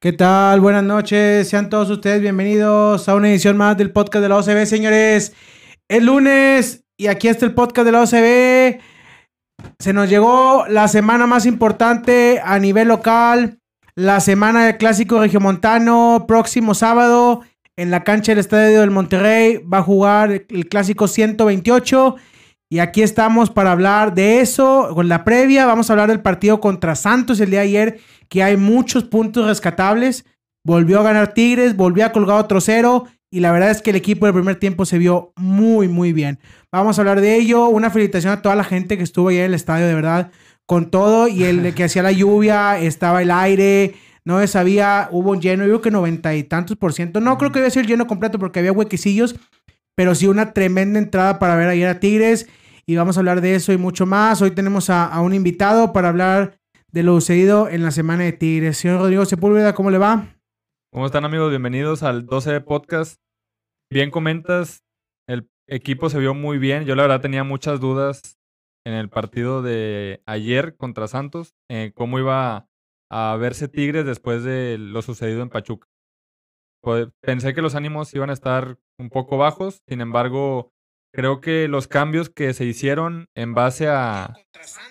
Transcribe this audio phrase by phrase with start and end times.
[0.00, 0.60] ¿Qué tal?
[0.60, 1.48] Buenas noches.
[1.48, 5.32] Sean todos ustedes bienvenidos a una edición más del podcast de la OCB, señores.
[5.88, 8.80] Es lunes y aquí está el podcast de la OCB.
[9.80, 13.58] Se nos llegó la semana más importante a nivel local,
[13.96, 17.42] la semana del clásico regiomontano, próximo sábado
[17.78, 22.16] en la cancha del Estadio del Monterrey va a jugar el clásico 128
[22.70, 26.60] y aquí estamos para hablar de eso con la previa, vamos a hablar del partido
[26.60, 30.26] contra Santos el día de ayer que hay muchos puntos rescatables.
[30.64, 33.96] Volvió a ganar Tigres, volvió a colgar otro cero y la verdad es que el
[33.96, 36.40] equipo del primer tiempo se vio muy, muy bien.
[36.70, 37.68] Vamos a hablar de ello.
[37.68, 40.30] Una felicitación a toda la gente que estuvo ahí en el estadio, de verdad,
[40.66, 45.40] con todo y el que hacía la lluvia, estaba el aire, no sabía, hubo un
[45.40, 47.18] lleno, yo creo que noventa y tantos por ciento.
[47.20, 49.36] No creo que iba a ser el lleno completo porque había huequecillos,
[49.98, 52.48] pero sí una tremenda entrada para ver ayer a Tigres.
[52.86, 54.40] Y vamos a hablar de eso y mucho más.
[54.40, 56.60] Hoy tenemos a, un invitado para hablar
[56.92, 58.76] de lo sucedido en la semana de Tigres.
[58.76, 60.36] Señor Rodrigo Sepúlveda, ¿cómo le va?
[60.92, 61.50] ¿Cómo están amigos?
[61.50, 63.20] Bienvenidos al 12 Podcast.
[63.90, 64.84] Bien comentas,
[65.26, 66.84] el equipo se vio muy bien.
[66.84, 68.38] Yo la verdad tenía muchas dudas
[68.86, 72.68] en el partido de ayer contra Santos, eh, cómo iba
[73.10, 75.88] a verse Tigres después de lo sucedido en Pachuca.
[76.82, 80.72] Pues, pensé que los ánimos iban a estar un poco bajos, sin embargo,
[81.12, 84.34] creo que los cambios que se hicieron en base a,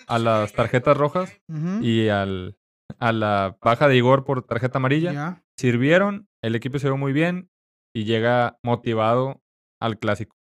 [0.06, 1.40] a las tarjetas rojas
[1.82, 2.56] y al,
[2.98, 7.50] a la baja de Igor por tarjeta amarilla sirvieron, el equipo se vio muy bien
[7.94, 9.40] y llega motivado
[9.80, 10.36] al clásico.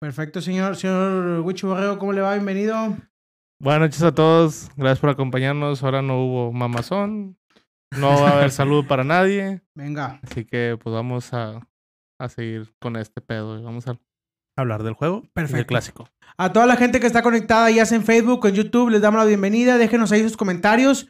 [0.00, 0.76] Perfecto, señor.
[0.76, 2.34] Señor Huicho Borrego, ¿cómo le va?
[2.34, 2.96] Bienvenido.
[3.60, 4.68] Buenas noches a todos.
[4.76, 5.82] Gracias por acompañarnos.
[5.82, 7.38] Ahora no hubo mamazón.
[7.92, 9.62] No va a haber salud para nadie.
[9.74, 10.20] Venga.
[10.22, 11.60] Así que pues vamos a,
[12.20, 13.58] a seguir con este pedo.
[13.58, 13.98] y Vamos a
[14.56, 15.56] hablar del juego Perfecto.
[15.56, 16.08] del clásico.
[16.38, 19.00] A toda la gente que está conectada ya sea en Facebook o en YouTube, les
[19.00, 19.78] damos la bienvenida.
[19.78, 21.08] Déjenos ahí sus comentarios.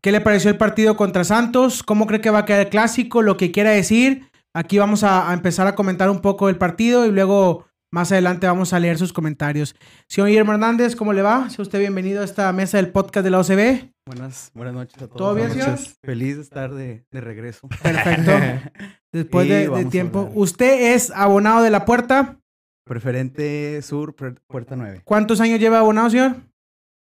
[0.00, 1.82] ¿Qué le pareció el partido contra Santos?
[1.82, 3.20] ¿Cómo cree que va a quedar el clásico?
[3.22, 4.30] Lo que quiera decir.
[4.54, 8.46] Aquí vamos a, a empezar a comentar un poco del partido y luego más adelante
[8.46, 9.74] vamos a leer sus comentarios.
[10.08, 11.48] Señor Guillermo Hernández, ¿cómo le va?
[11.50, 13.90] Sea usted bienvenido a esta mesa del podcast de la OCB.
[14.08, 15.18] Buenas, buenas noches a todos.
[15.18, 15.76] ¿Todo bien, señor?
[16.02, 17.68] Feliz de estar de, de regreso.
[17.68, 18.32] Perfecto.
[19.12, 20.30] Después de, tiempo.
[20.34, 22.40] Usted es abonado de la puerta.
[22.86, 25.02] Preferente Sur, puer- Puerta 9.
[25.04, 26.36] ¿Cuántos años lleva abonado, señor?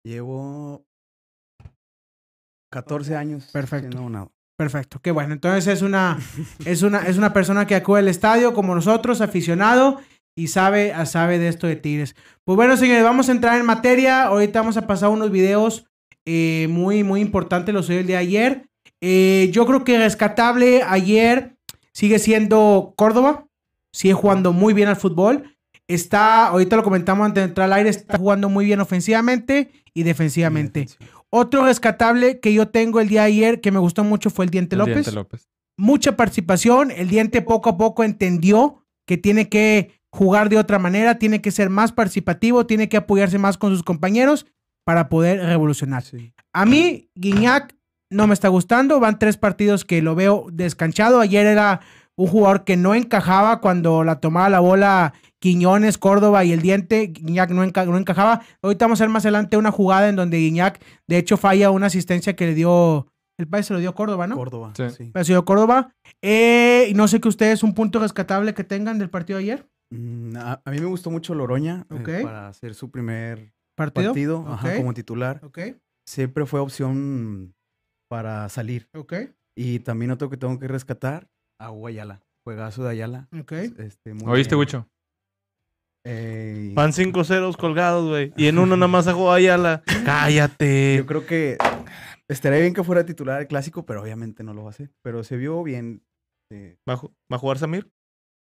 [0.02, 0.86] Llevo
[2.72, 3.50] 14 años.
[3.52, 3.98] Perfecto.
[3.98, 4.32] abonado.
[4.56, 5.34] Perfecto, qué bueno.
[5.34, 6.18] Entonces es una,
[6.64, 10.00] es una, es una persona que acude al estadio como nosotros, aficionado,
[10.34, 12.16] y sabe, sabe de esto de Tigres.
[12.44, 14.24] Pues bueno, señores, vamos a entrar en materia.
[14.24, 15.84] Ahorita vamos a pasar unos videos
[16.30, 18.68] eh, muy, muy importantes, los del de ayer.
[19.00, 21.56] Eh, yo creo que rescatable ayer
[21.92, 23.46] sigue siendo Córdoba.
[23.92, 25.56] Sigue jugando muy bien al fútbol.
[25.86, 30.02] Está, ahorita lo comentamos antes de entrar al aire, está jugando muy bien ofensivamente y
[30.02, 30.86] defensivamente.
[31.30, 34.50] Otro rescatable que yo tengo el día de ayer que me gustó mucho fue el
[34.50, 34.96] Diente El López.
[34.96, 35.48] Diente López.
[35.78, 36.90] Mucha participación.
[36.90, 41.52] El Diente poco a poco entendió que tiene que jugar de otra manera, tiene que
[41.52, 44.44] ser más participativo, tiene que apoyarse más con sus compañeros
[44.88, 46.02] para poder revolucionar.
[46.02, 46.32] Sí.
[46.54, 47.76] A mí, Guiñac
[48.10, 48.98] no me está gustando.
[49.00, 51.20] Van tres partidos que lo veo descanchado.
[51.20, 51.80] Ayer era
[52.16, 57.08] un jugador que no encajaba cuando la tomaba la bola Quiñones, Córdoba y el diente.
[57.08, 58.40] Guiñac no, enca- no encajaba.
[58.62, 61.88] Ahorita vamos a ver más adelante una jugada en donde Guiñac, de hecho, falla una
[61.88, 63.08] asistencia que le dio.
[63.38, 64.36] El país se lo dio Córdoba, ¿no?
[64.36, 64.72] Córdoba.
[64.74, 64.84] Sí.
[64.96, 65.04] Sí.
[65.10, 65.92] País se lo dio Córdoba.
[66.22, 69.68] Eh, y no sé que ustedes un punto rescatable que tengan del partido de ayer.
[69.90, 72.22] Mm, A, a mí me gustó mucho Loroña eh, Ok.
[72.24, 74.10] para hacer su primer Partido.
[74.12, 75.40] partido ajá, como titular.
[75.42, 75.58] Ok,
[76.06, 77.54] Siempre fue opción
[78.10, 78.88] para salir.
[78.94, 79.14] ok,
[79.56, 81.28] Y también otro que tengo que rescatar,
[81.60, 82.22] a Hugo Ayala.
[82.46, 83.28] Juegazo de Ayala.
[83.38, 83.52] ok.
[83.52, 84.54] Este, muy ¿Oíste.
[84.56, 84.86] Wicho?
[86.06, 88.32] Eh, Van cinco ceros colgados, güey.
[88.36, 89.82] Y en uno nada más jugó Ayala.
[90.04, 90.96] Cállate.
[90.98, 91.58] Yo creo que
[92.28, 94.90] estaría bien que fuera titular el clásico, pero obviamente no lo va a hacer.
[95.02, 96.02] Pero se vio bien.
[96.50, 97.90] eh, ¿Va, a va a jugar Samir?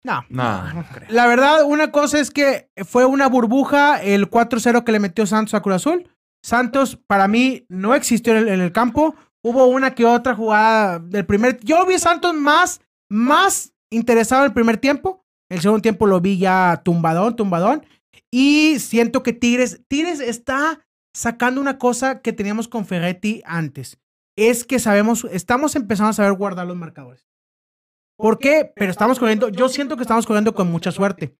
[0.03, 0.25] No.
[0.29, 1.07] No creo.
[1.09, 5.53] La verdad, una cosa es que fue una burbuja el 4-0 que le metió Santos
[5.53, 6.09] a Cruz Azul.
[6.43, 9.15] Santos, para mí, no existió en el, en el campo.
[9.41, 11.59] Hubo una que otra jugada del primer.
[11.61, 15.23] Yo vi a Santos más, más interesado en el primer tiempo.
[15.49, 17.85] El segundo tiempo lo vi ya tumbadón, tumbadón.
[18.31, 20.85] Y siento que Tigres, Tigres está
[21.15, 23.99] sacando una cosa que teníamos con Ferretti antes.
[24.35, 27.27] Es que sabemos, estamos empezando a saber guardar los marcadores.
[28.17, 28.71] ¿Por qué?
[28.75, 31.35] Pero estamos corriendo, yo siento que estamos corriendo con mucha suerte.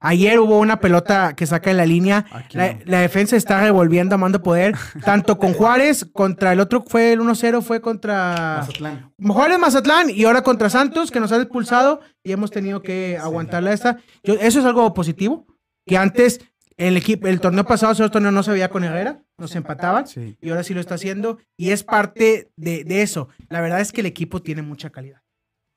[0.00, 2.26] Ayer hubo una pelota que saca en la línea.
[2.52, 4.74] La, defensa está revolviendo a mando poder,
[5.04, 9.12] tanto con Juárez, contra el otro fue el 1-0, fue contra Mazatlán.
[9.18, 13.72] Juárez Mazatlán y ahora contra Santos, que nos han expulsado y hemos tenido que aguantarla
[13.72, 13.98] esta.
[14.22, 15.46] Yo, eso es algo positivo,
[15.86, 16.40] que antes
[16.76, 20.06] El, equipo, el torneo pasado, ese torneo no se veía con Herrera, nos empataban.
[20.06, 20.36] Sí.
[20.40, 21.38] Y ahora sí lo está haciendo.
[21.56, 23.28] Y es parte de, de eso.
[23.48, 25.23] La verdad es que el equipo tiene mucha calidad.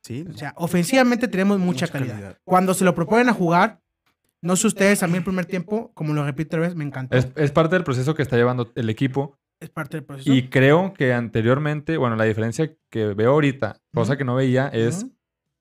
[0.07, 0.25] Sí.
[0.33, 2.37] O sea, ofensivamente tenemos mucha, calidad.
[2.45, 3.81] Cuando se lo proponen a jugar,
[4.41, 7.17] no sé ustedes, a mí el primer tiempo, como lo repito otra vez, me encantó.
[7.17, 9.37] Es, Es, es parte del proceso que está llevando el equipo.
[9.73, 10.31] parte del proceso.
[10.33, 15.03] Y creo que anteriormente, bueno, la diferencia que veo ahorita, cosa que no veía, es
[15.03, 15.11] Ujú.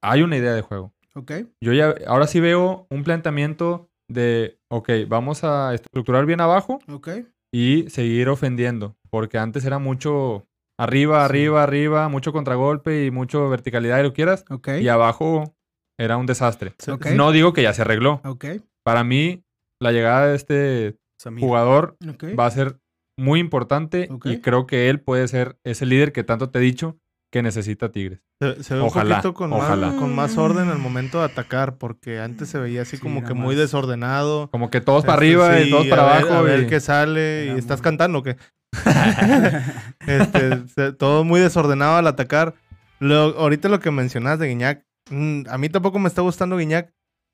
[0.02, 0.92] hay una idea de juego.
[1.14, 1.32] Ok.
[1.60, 7.08] Yo ya, ahora sí veo un planteamiento de, ok, vamos a estructurar bien abajo Ok.
[7.50, 8.94] y seguir ofendiendo.
[9.10, 10.46] Porque antes era mucho
[10.78, 14.44] arriba, arriba, arriba, mucho contragolpe y mucho verticalidad y lo quieras.
[14.50, 14.68] Ok.
[14.80, 15.54] Y abajo
[15.98, 16.74] era un desastre.
[16.88, 17.06] Ok.
[17.14, 18.20] No digo que ya se arregló.
[18.24, 18.44] Ok.
[18.84, 19.44] Para mí,
[19.80, 21.44] la llegada de este Samir.
[21.44, 21.96] jugador
[22.38, 22.78] va a ser
[23.18, 26.98] muy importante y creo que él puede ser ese líder que tanto te he dicho
[27.32, 28.20] que necesita Tigres.
[28.40, 29.88] Se, se ve Ojalá, un poquito con ojalá.
[29.88, 33.24] más, con más orden al momento de atacar, porque antes se veía así Sí, como
[33.24, 34.48] que muy desordenado.
[34.50, 36.34] Como que todos para Este, arriba y todos para a ver- abajo.
[36.38, 37.44] A ver y- qué sale.
[37.46, 38.36] Era ¿Y estás muy- cantando o qué?
[40.06, 42.54] Este, se- todo muy desordenado al atacar.
[43.00, 46.92] Lo- ahorita lo que mencionas de Guiñac, mm, a mí tampoco me está gustando Guiñac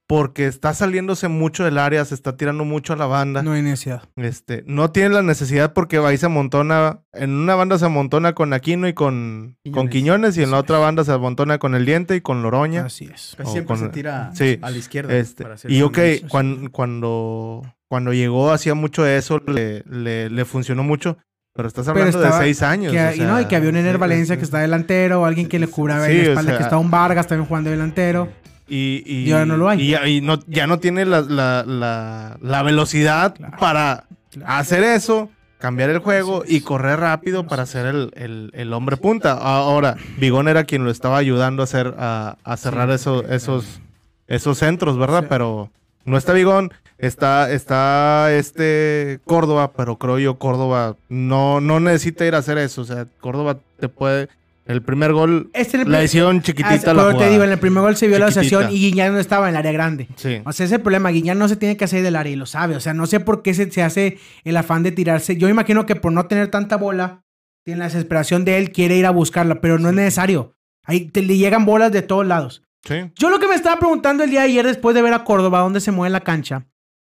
[0.09, 3.43] porque está saliéndose mucho del área, se está tirando mucho a la banda.
[3.43, 4.03] No hay necesidad.
[4.17, 8.53] Este, no tiene la necesidad porque ahí se amontona, en una banda se amontona con
[8.53, 10.37] Aquino y con Quiñones, con Quiñones.
[10.37, 12.87] Y en la otra banda se amontona con el diente y con Loroña.
[12.87, 13.35] Así es.
[13.39, 14.59] Casi siempre con- se tira sí.
[14.61, 15.15] a la izquierda.
[15.17, 15.99] Este, para hacer y ok,
[16.29, 17.63] cuando,
[17.93, 21.19] cuando llegó hacía mucho eso, le, le, le funcionó mucho,
[21.53, 22.91] pero estás Pero hablando estaba- de seis años.
[22.91, 25.47] Que- o y, no, y que había un Ener Valencia que está delantero, o alguien
[25.47, 27.69] que le cubra Sí, en la o espalda, sea- que está un Vargas también jugando
[27.69, 28.31] delantero.
[28.67, 29.83] Y, y, Y ahora no lo hay.
[29.83, 33.59] Y, ya- y no, ya no tiene la, la, la, la velocidad Claro.
[33.61, 34.53] para Claro.
[34.55, 35.29] hacer eso,
[35.59, 39.33] cambiar el juego y correr rápido para ser el, el- el hombre punta.
[39.35, 43.27] Ahora, Bigón era quien lo estaba ayudando a hacer a, a cerrar Sí, eso- sí,
[43.35, 43.81] esos,
[44.29, 45.21] esos centros, ¿verdad?
[45.25, 45.27] Sí.
[45.29, 45.71] Pero
[46.05, 52.35] no está Bigón, está, está este Córdoba, pero creo yo Córdoba no, no necesita ir
[52.35, 52.83] a hacer eso.
[52.83, 54.29] O sea, Córdoba te puede.
[54.65, 57.31] El primer gol Este la hicieron Ah, chiquitita pero la te jugada.
[57.33, 59.59] digo, en el primer gol se vio la asociación y Guiñán no estaba en el
[59.59, 60.07] área grande.
[60.15, 60.41] Sí.
[60.45, 61.11] O sea, ese es el problema.
[61.11, 62.77] Guiñán no se tiene que hacer del área y lo sabe.
[62.77, 65.37] O sea, no sé por qué se, se hace el afán de tirarse.
[65.37, 67.25] Yo imagino que por no tener tanta bola,
[67.65, 70.55] tiene la desesperación de él, quiere ir a buscarla, pero no es necesario.
[70.85, 72.63] Ahí te, le llegan bolas de todos lados.
[72.85, 73.13] Sí.
[73.17, 75.61] Yo lo que me estaba preguntando el día de ayer, después de ver a Córdoba,
[75.61, 76.67] dónde se mueve la cancha,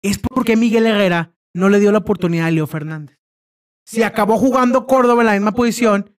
[0.02, 3.19] es por qué Miguel Herrera no le dio la oportunidad a Leo Fernández.
[3.87, 6.14] Si acabó jugando Córdoba en la misma posición,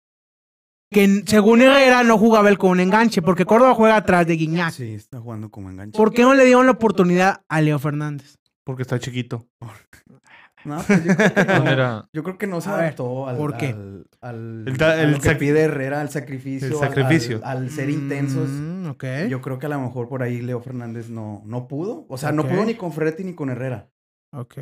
[0.91, 4.71] que según Herrera no jugaba él con un enganche, porque Córdoba juega atrás de Guiñac.
[4.71, 5.97] Sí, está jugando como enganche.
[5.97, 8.37] ¿Por qué no le dieron la oportunidad a Leo Fernández?
[8.63, 9.47] Porque está chiquito.
[10.65, 13.27] No, pues yo, creo que no, mira, yo creo que no se A ver, adaptó
[13.27, 13.67] al, ¿por qué?
[13.67, 16.67] al, al- El ta- a el lo que sac- pide Herrera, al sacrificio.
[16.67, 17.39] el al- sacrificio.
[17.43, 18.49] Al, al ser intensos.
[18.49, 19.03] Mm, ok.
[19.29, 22.05] Yo creo que a lo mejor por ahí Leo Fernández no, no pudo.
[22.09, 22.49] O sea, no Ok.
[22.49, 23.89] pudo ni con Ferretti ni con Herrera.
[24.33, 24.57] ok.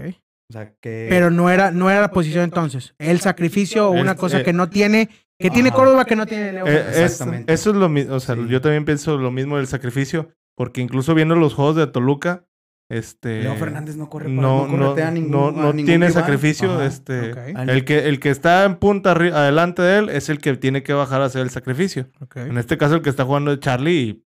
[0.49, 1.07] O sea, que...
[1.09, 2.93] Pero no era, no era la posición entonces.
[2.99, 5.09] El sacrificio o una cosa eh, que no tiene,
[5.39, 5.77] que tiene Ajá.
[5.77, 6.67] Córdoba que no tiene Leo.
[6.67, 6.95] Eh, Fernández.
[6.97, 7.53] es- Exactamente.
[7.53, 8.13] eso es lo mismo.
[8.15, 8.41] O sea, Sí.
[8.49, 10.29] yo también pienso lo mismo del sacrificio.
[10.55, 12.45] Porque incluso viendo los juegos de Toluca,
[12.89, 13.41] este.
[13.43, 16.07] Leo Fernández no corre para, no, no, no, a ningún, no, a no ningún tiene
[16.07, 16.23] rival.
[16.23, 16.73] sacrificio.
[16.73, 16.85] Ajá.
[16.85, 17.31] Este.
[17.71, 20.93] El que, el que está en punta adelante de él es el que tiene que
[20.93, 22.09] bajar a hacer el sacrificio.
[22.35, 24.23] En este caso, el que está jugando es Charlie y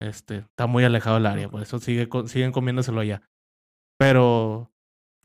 [0.00, 1.48] este, está muy alejado del área.
[1.48, 3.22] Por eso sigue, siguen comiéndoselo allá.
[3.98, 4.70] Pero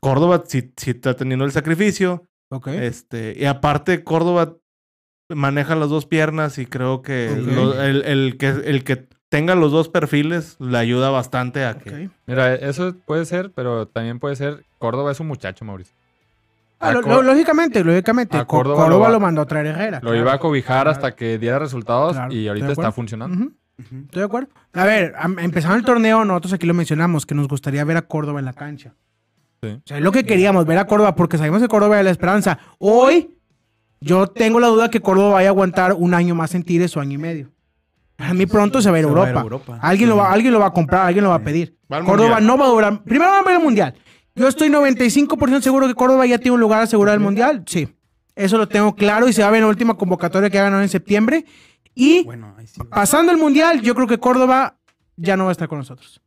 [0.02, 2.26] Córdoba sí, sí está teniendo el sacrificio.
[2.52, 2.68] ok.
[2.70, 4.58] Este, y aparte, Córdoba
[5.30, 9.72] maneja las dos piernas y creo que lo- el, el que el que tenga los
[9.72, 12.10] dos perfiles le ayuda bastante a que.
[12.28, 14.66] mira, eso puede ser, pero también puede ser.
[14.78, 15.96] Córdoba es un muchacho, Mauricio.
[16.82, 18.36] Ah, lo- lo- lógicamente, lógicamente.
[18.38, 19.98] a Córdoba Córdoba, lo mandó a traer Herrera.
[20.00, 20.18] Lo claro.
[20.18, 20.90] iba a cobijar Claro.
[20.92, 23.38] hasta que diera resultados Claro, y ahorita está funcionando.
[23.38, 23.54] Ujú.
[23.80, 24.50] Estoy de acuerdo.
[24.74, 28.40] A ver, empezando el torneo, nosotros aquí lo mencionamos, que nos gustaría ver a Córdoba
[28.40, 28.94] en la cancha.
[29.64, 29.70] Sí.
[29.70, 32.12] O sea, es lo que queríamos, ver a Córdoba, porque sabemos que Córdoba es la
[32.12, 32.60] esperanza.
[32.80, 33.38] Hoy,
[34.02, 37.00] yo tengo la duda que Córdoba vaya a aguantar un año más en Tigres o
[37.00, 37.50] año y medio.
[38.22, 39.80] A mí pronto se va a ir a Se va a ir a Europa.
[39.82, 41.78] Alguien, lo va, alguien lo va a comprar, alguien lo va a pedir.
[41.92, 42.48] Va al Córdoba Mundial.
[42.48, 43.04] no va a durar.
[43.04, 43.94] Primero va a ver el Mundial.
[44.36, 47.64] Yo estoy 95% seguro que Córdoba ya tiene un lugar asegurado el Mundial.
[47.68, 47.90] Sí.
[48.36, 50.82] Eso lo tengo claro y se va a ver en la última convocatoria que hagan
[50.82, 51.46] en septiembre.
[51.94, 52.80] Y Bueno, ahí sí.
[52.90, 54.78] pasando el Mundial, yo creo que Córdoba
[55.18, 56.22] ya no va a estar con nosotros.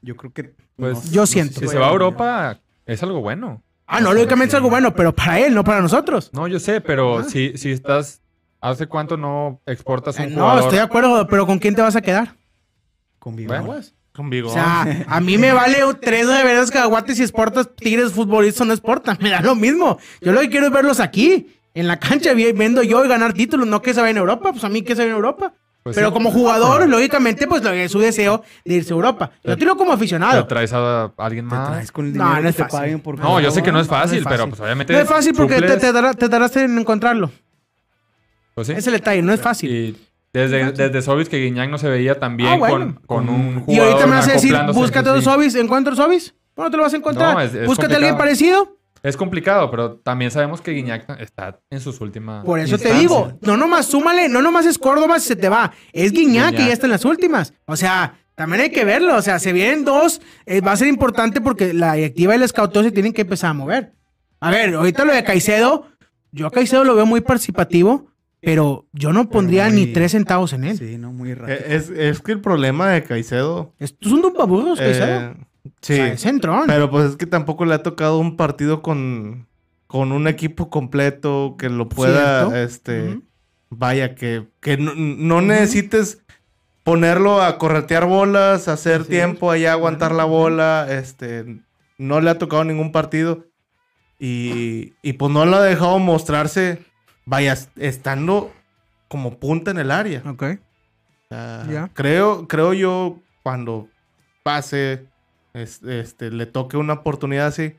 [0.00, 0.54] Yo creo que...
[0.76, 1.60] Pues, yo sé siento.
[1.60, 3.62] Si se va a al Europa, es algo bueno.
[3.86, 6.30] Ah, no, lógicamente es algo bueno, pero para él, no para nosotros.
[6.32, 7.24] No, yo sé, pero Ah.
[7.24, 8.22] si, si estás.
[8.60, 10.62] ¿Hace cuánto no exportas Eh, un no, jugador?
[10.62, 12.34] estoy de acuerdo, pero ¿con quién te vas a quedar?
[13.18, 13.64] Con Vigón.
[13.66, 13.82] Bueno.
[14.12, 14.48] Con Vigo.
[14.48, 18.64] O sea, a mí me vale tres de veras cacahuates si exportas Tigres futbolistas o
[18.64, 19.18] no exportan.
[19.20, 19.98] Me da lo mismo.
[20.22, 23.34] Yo lo que quiero es verlos aquí, en la cancha, vi- viendo yo y ganar
[23.34, 24.52] títulos, no que se vaya en Europa.
[24.52, 25.52] Pues a mí que se vaya en Europa.
[25.82, 26.14] Pues Pero sí.
[26.14, 29.32] como jugador, lógicamente, pues es su deseo de irse a Europa.
[29.44, 30.46] Yo tiro como Te aficionado.
[30.46, 31.68] traes a alguien Te más.
[31.68, 32.78] traes con el No, dinero no que es te fácil.
[32.80, 34.92] paguen por No, yo sé que no es No, no es fácil, pero pues obviamente.
[34.94, 37.30] No es fácil porque te, suples, te, te tardaste en encontrarlo.
[38.56, 38.72] Pues sí.
[38.72, 39.70] Es el detalle, no es fácil.
[39.70, 39.96] Y
[40.32, 42.96] desde, desde Sobis que Guiñac no se veía tan bien Ah, bueno.
[43.06, 45.22] con, con un jugador Y ahorita me vas a decir, búscate dos.
[45.24, 46.34] Sobis, ¿encuentro Sobis?
[46.54, 47.34] ¿Cómo te lo vas a encontrar?
[47.34, 48.76] No, es- es Búscate a alguien parecido.
[49.02, 52.44] Es complicado, pero también sabemos que Guiñac está en sus últimas.
[52.44, 55.72] Por eso te digo, no nomás súmale, no nomás es Córdoba si se te va,
[55.92, 56.66] es Guiñac Guiñac.
[56.66, 57.52] ya está en las últimas.
[57.66, 60.88] O sea, también hay que verlo, o sea, se vienen dos, eh, va a ser
[60.88, 63.92] importante porque la directiva y el scout se tienen que empezar a mover.
[64.40, 65.86] A ver, ahorita lo de Caicedo,
[66.32, 68.10] yo a Caicedo lo veo muy participativo,
[68.46, 70.78] pero yo no pondría muy- ni tres centavos en él.
[70.78, 71.58] Sí, no, muy rápido.
[71.58, 73.74] Eh, Es, es que el problema de Caicedo.
[73.80, 75.20] Estos son dumbaburros, Caicedo.
[75.32, 75.34] eh,
[75.80, 75.94] sí.
[75.94, 76.62] O sea, es centrón.
[76.68, 79.48] Pero pues es que tampoco le ha tocado un partido con,
[79.88, 82.56] con un equipo completo que lo pueda, Cierto.
[82.56, 83.20] este,
[83.68, 86.22] vaya, que, que no, no necesites
[86.84, 91.58] ponerlo a corretear bolas, hacer tiempo allá, aguantar la bola, este,
[91.98, 93.46] no le ha tocado ningún partido
[94.20, 96.78] y, y pues no lo ha dejado mostrarse,
[97.26, 98.52] vaya, estando
[99.08, 100.22] como punta en el área.
[100.26, 100.44] Ok.
[101.94, 103.88] Creo, creo yo cuando
[104.42, 105.06] pase,
[105.52, 107.74] es- este, le toque una oportunidad así,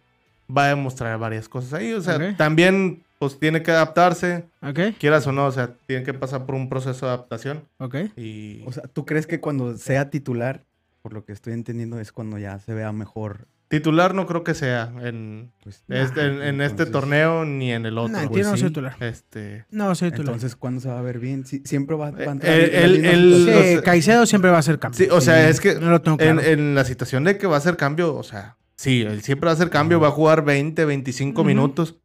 [0.55, 1.93] va a demostrar varias cosas ahí.
[1.93, 2.37] O sea, Ok.
[2.37, 4.79] también pues tiene que adaptarse, Ok.
[4.99, 7.63] quieras o no, o sea, tiene que pasar por un proceso de adaptación.
[7.79, 7.95] Ok.
[8.15, 10.65] Y O sea, ¿tú crees que cuando sea titular,
[11.01, 13.47] por lo que estoy entendiendo, es cuando ya se vea mejor?
[13.67, 17.97] Titular no creo que sea en, Pues, este, en, en este torneo ni en el
[17.97, 18.09] otro.
[18.09, 18.25] No, güey.
[18.27, 18.61] entiendo, no sí.
[18.61, 18.95] soy titular.
[19.03, 20.33] Este, No, soy titular.
[20.35, 21.45] Entonces, ¿cuándo se va a ver bien?
[21.45, 22.71] Sí, siempre va, va a Eh, entrar el- en
[23.03, 23.63] la el- el-.
[23.65, 25.09] Sí, los- Caicedo siempre va a ser campeón.
[25.09, 26.49] sí, o sea, Sí, es que No lo tengo en, claro.
[26.49, 29.51] en la situación de que va a hacer cambio, o sea, sí, él siempre va
[29.51, 31.47] a hacer cambio, va a jugar 20, 25 Ujú.
[31.47, 31.97] minutos,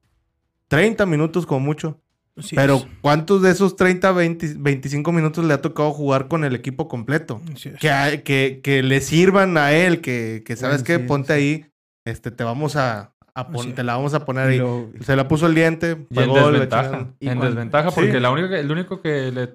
[0.69, 2.01] 30 minutos como mucho.
[2.37, 2.87] Así Pero es.
[3.03, 7.43] ¿cuántos de esos 30, 20, 25 minutos le ha tocado jugar con el equipo completo?
[7.81, 11.67] Que, a- que, que le sirvan a él, que, que sabes sí, ponte ahí,
[12.07, 14.59] este, te vamos a, a pon- te la vamos a poner Y ahí.
[14.61, 17.09] lo- Se la puso el diente, Y en pegó, desventaja.
[17.21, 18.21] Y En cuando- desventaja porque Sí.
[18.21, 19.55] la única, que- el único que le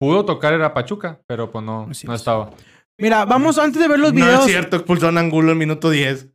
[0.00, 2.04] pudo tocar era Pachuca, pero pues no, no es.
[2.20, 2.50] estaba.
[2.98, 4.40] Mira, vamos antes de ver los No videos.
[4.46, 6.28] es cierto, expulsó a Angulo en minuto 10.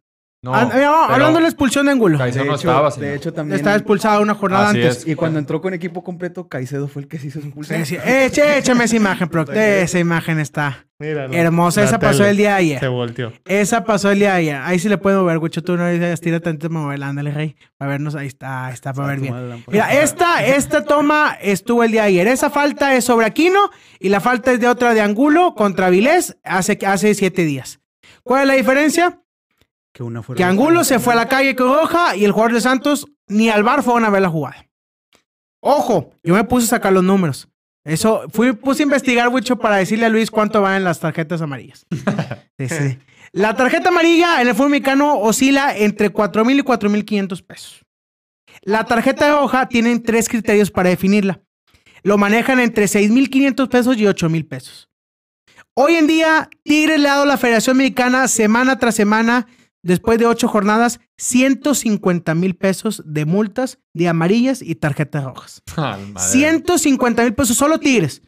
[0.43, 2.17] No, Ah, mira, pero hablando de la expulsión de Angulo.
[2.19, 3.55] Caicedo de no hecho, estaba, de hecho, también.
[3.57, 4.97] Estaba expulsado una jornada Así antes.
[4.99, 5.07] es.
[5.07, 7.77] Y cuando entró con equipo completo, Caicedo fue el que se hizo expulsar.
[7.85, 8.01] Sí, sí.
[8.05, 9.49] Eche- échame esa imagen, Proc.
[9.53, 11.83] Esa imagen está Mira, hermosa.
[11.83, 12.89] Esa pasó el día de Se ayer.
[12.89, 13.33] volteó.
[13.45, 14.55] Esa pasó el día de ayer.
[14.63, 15.63] Ahí sí le puedo ver, Gucho.
[15.63, 17.01] Tú no dices, tira tanto mover.
[17.03, 17.55] Ándale, rey.
[17.77, 18.13] Para vernos.
[18.13, 19.63] Ahí está, ahí está, para ver bien.
[19.67, 22.27] Mira, esta, esta toma estuvo el día de ayer.
[22.27, 26.37] Esa falta es sobre Aquino y la falta es de otra de Angulo contra Vilés
[26.43, 27.79] hace, hace siete días.
[28.23, 29.19] ¿Cuál es la diferencia?
[29.97, 32.53] Que, una fue Que Angulo se fue a la calle con roja y el jugador
[32.53, 34.67] de Santos ni al bar fueron a ver la jugada.
[35.59, 37.49] Ojo, yo me puse a sacar los números.
[37.83, 41.41] Eso, fui, puse a investigar mucho para decirle a Luis cuánto van en las tarjetas
[41.41, 41.87] amarillas.
[42.59, 42.99] Sí, sí.
[43.31, 47.41] La tarjeta amarilla en el fútbol mexicano oscila entre 4 mil y 4 mil 500
[47.41, 47.85] pesos.
[48.61, 51.41] La tarjeta roja tienen tres criterios para definirla.
[52.03, 54.89] Lo manejan entre 6 mil 500 pesos y 8 mil pesos.
[55.75, 59.45] Hoy en día, Tigres le ha dado a la Federación Mexicana semana tras semana,
[59.87, 65.63] después de ocho jornadas, 150 mil pesos de multas de amarillas y tarjetas rojas.
[65.77, 66.27] Ah, madre.
[66.29, 68.23] 150 mil pesos, solo Tigres.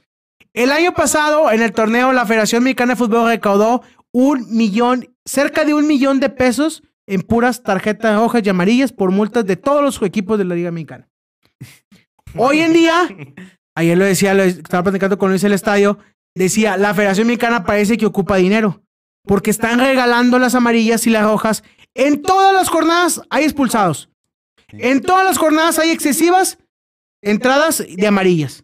[0.54, 5.66] El año pasado, en el torneo, la Federación Mexicana de Fútbol recaudó un millón, cerca
[5.66, 9.84] de un millón de pesos en puras tarjetas rojas y amarillas por multas de todos
[9.84, 11.10] los equipos de la Liga Mexicana.
[12.36, 13.10] Hoy en día,
[13.76, 15.98] ayer lo decía, lo estaba platicando con Luis el estadio,
[16.36, 18.84] decía, la Federación Mexicana parece que ocupa dinero,
[19.26, 21.64] porque están regalando las amarillas y las rojas.
[21.94, 24.10] En todas las jornadas hay expulsados.
[24.70, 26.60] En todas las jornadas hay excesivas
[27.22, 28.64] entradas de amarillas.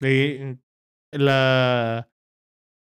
[0.00, 0.56] Y
[1.12, 2.08] la,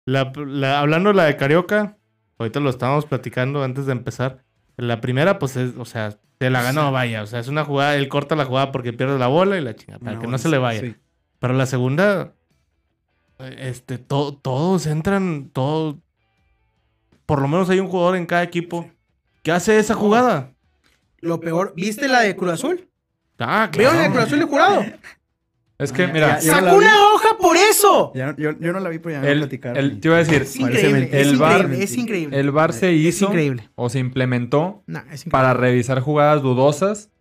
[0.05, 1.97] la, la- hablando de la de Carioca,
[2.37, 4.43] ahorita lo estábamos platicando antes de empezar.
[4.77, 7.21] La primera, pues es, o sea, se la ganó, vaya.
[7.23, 9.75] O sea, es una jugada, él corta la jugada porque pierde la bola y la
[9.75, 10.79] chinga, para que no se le vaya.
[10.79, 10.95] sí.
[11.39, 12.33] Pero la segunda,
[13.39, 15.95] eh, este, to- todos entran, todos.
[17.29, 18.89] Por lo menos hay un jugador en cada equipo
[19.43, 20.51] que hace esa jugada.
[21.19, 22.89] Lo peor, ¿viste la de Cruz Azul?
[23.37, 24.13] Ah, ¿Vieron la de claro.
[24.13, 24.85] Cruz Azul de jurado?
[25.77, 26.85] Es que, mira, ya- ya- no la ¡Sacó vi.
[26.85, 28.11] una roja por eso!
[28.15, 29.77] Ya no- yo, yo no la vi, pero ya me el, platicaron.
[29.77, 32.39] el- te iba a decir, Es increíble, es El VAR- increíble, es increíble.
[32.39, 33.69] el VAR se Es hizo increíble.
[33.75, 37.11] o se implementó Nah, es para revisar jugadas dudosas,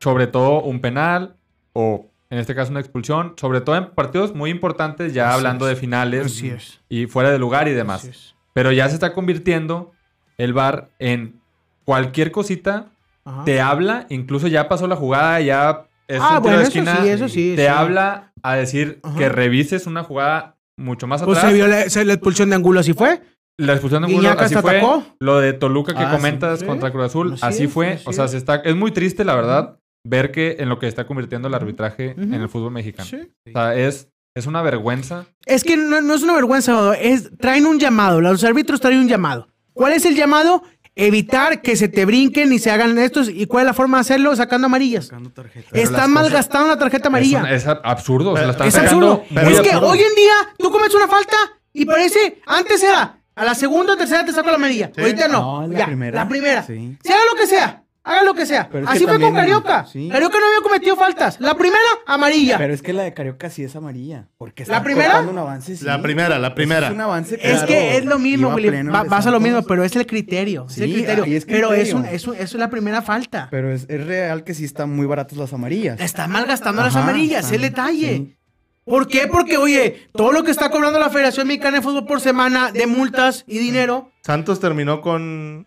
[0.00, 1.36] sobre todo un penal
[1.74, 5.68] o en este caso una expulsión, sobre todo en partidos muy importantes, ya Así hablando
[5.68, 5.74] es.
[5.76, 6.80] de finales Así es.
[6.88, 8.33] y fuera de lugar y demás.
[8.54, 9.92] Pero ya se está convirtiendo
[10.38, 11.40] el VAR en
[11.84, 12.86] cualquier cosita,
[13.24, 13.44] Ajá.
[13.44, 16.96] te habla, incluso ya pasó la jugada, ya es Ah, un bueno, de eso esquina,
[17.02, 17.52] sí, eso sí.
[17.56, 17.68] te sí.
[17.68, 19.16] habla a decir Ajá.
[19.18, 21.50] que revises una jugada mucho más Pues atrás.
[21.52, 23.20] se vio la, se- la expulsión de Angulo, así fue.
[23.58, 24.78] La expulsión de Angulo, así fue.
[24.78, 25.04] atacó.
[25.20, 27.98] Lo de Toluca que Ah, comentas contra Cruz Azul, Así así es, fue.
[28.04, 28.32] o sea, es.
[28.32, 31.54] se está, es muy triste, la verdad, ver que en lo que está convirtiendo el
[31.54, 33.08] arbitraje en el fútbol mexicano.
[33.08, 33.20] Sí.
[33.48, 35.26] O sea, es, es una vergüenza.
[35.46, 39.08] Es que no, no es una vergüenza, es traen un llamado, los árbitros traen un
[39.08, 39.48] llamado.
[39.72, 40.62] ¿Cuál es el llamado?
[40.96, 43.28] Evitar que se te brinquen y se hagan estos.
[43.28, 44.34] ¿Y cuál es la forma de hacerlo?
[44.36, 45.06] Sacando amarillas.
[45.06, 45.32] Sacando
[45.72, 47.40] Están malgastando la tarjeta Es, amarilla.
[47.40, 48.36] un- es absurdo.
[48.36, 49.24] se la están Es absurdo.
[49.28, 49.88] es que absurdo.
[49.88, 51.36] hoy en día tú cometes una falta
[51.72, 54.90] y parece, antes era, a la segunda o tercera te saco la amarilla.
[54.96, 55.62] Ahorita no.
[55.62, 56.22] No, la Ya, primera.
[56.24, 56.62] La primera.
[56.64, 56.96] Sí.
[57.06, 58.68] Haga lo que sea, haga lo que sea.
[58.70, 59.86] Pero es Así que fue con también- Carioca.
[59.86, 60.08] sí.
[60.12, 61.40] Carioca no había cometido faltas.
[61.40, 62.58] La primera, amarilla.
[62.58, 64.28] Pero es que la de Carioca sí es amarilla.
[64.38, 65.06] Porque ¿La está primera?
[65.12, 65.84] cortando un avance, sí.
[65.84, 66.88] La primera, la primera.
[66.88, 67.66] Es un avance Es claro.
[67.66, 68.68] que es lo mismo, Iba Willy.
[68.68, 70.66] pleno Va- el de vas a lo mismo, pero es el criterio.
[70.68, 71.24] es el Sí, criterio.
[71.24, 73.48] ahí es pero es, un, es, un- es la primera falta.
[73.50, 75.98] Pero es, es real que sí están muy baratas las amarillas.
[76.00, 78.16] Están malgastando las Ajá, amarillas, es el detalle.
[78.16, 78.36] sí.
[78.84, 79.26] ¿Por qué?
[79.28, 82.86] Porque, oye, todo lo que está cobrando la Federación Mexicana de Fútbol por semana de
[82.86, 84.10] multas y dinero.
[84.20, 85.66] Santos terminó con,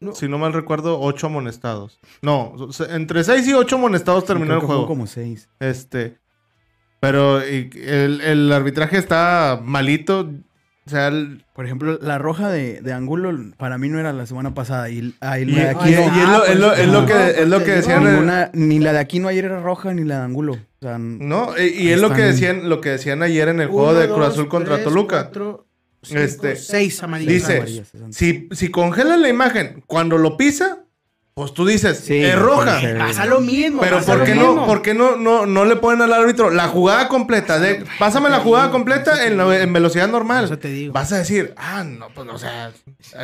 [0.00, 0.14] No.
[0.14, 1.98] si no mal recuerdo, ocho amonestados.
[2.20, 2.54] No,
[2.90, 4.86] entre seis y ocho amonestados terminó Creo el juego.
[4.86, 5.48] como seis.
[5.60, 6.18] Este.
[7.00, 10.30] Pero y- el, el arbitraje está malito.
[10.86, 14.26] O sea, el- Por ejemplo, la roja de, de Angulo para mí no era la
[14.26, 14.90] semana pasada.
[14.90, 17.70] Y, ah, la de aquí es lo, es lo- es lo que, es lo que
[17.72, 18.04] decían.
[18.04, 20.52] Ninguna- ni la de aquí no ayer era roja, ni la de Angulo.
[20.52, 23.68] O sea, No, y, y es lo que decían, lo que decían ayer en el
[23.68, 25.30] juego de Cruz Azul contra Toluca.
[26.12, 27.32] Este, seis amarillas.
[27.34, 30.78] Dice, amarillas, Si, si congelan la imagen cuando lo pisa,
[31.34, 32.80] pues tú dices, Sí, es roja.
[32.98, 33.80] Pasa lo mismo.
[33.80, 34.54] Pero ¿por qué mismo.
[34.54, 37.58] no, por qué no, no, no le ponen al árbitro la jugada completa?
[37.58, 40.44] De, pásame la jugada completa en, la- en velocidad normal.
[40.44, 40.92] Eso te digo.
[40.92, 42.70] Vas a decir, ah, no, pues, o sea,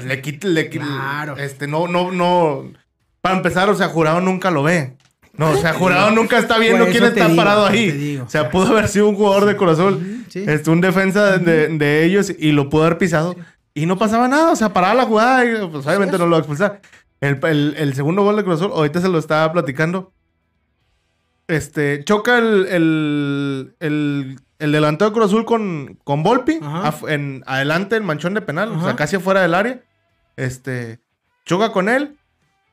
[0.03, 1.37] le quita, le quita, Claro.
[1.37, 2.73] este, no, no, no.
[3.21, 4.97] Para empezar, o sea, jurado nunca lo ve.
[5.41, 8.21] No, o sea, jurado nunca está viendo quién está digo, parado ahí.
[8.25, 10.45] O sea, pudo haber sido un jugador de corazón, Sí.
[10.47, 13.35] este, un defensa de, de ellos y lo pudo haber pisado.
[13.75, 16.37] Y no pasaba nada, o sea, paraba la jugada y pues obviamente no lo va
[16.37, 16.81] a expulsar.
[17.21, 20.13] El, el- el segundo gol de Cruz Azul, ahorita se lo estaba platicando.
[21.49, 27.43] Este, choca el, el, el, el delantero de Cruz Azul con, con Volpi, af- en,
[27.47, 29.81] adelante el manchón de penal, o sea, casi afuera del área.
[30.37, 31.01] Este,
[31.45, 32.17] choca con él,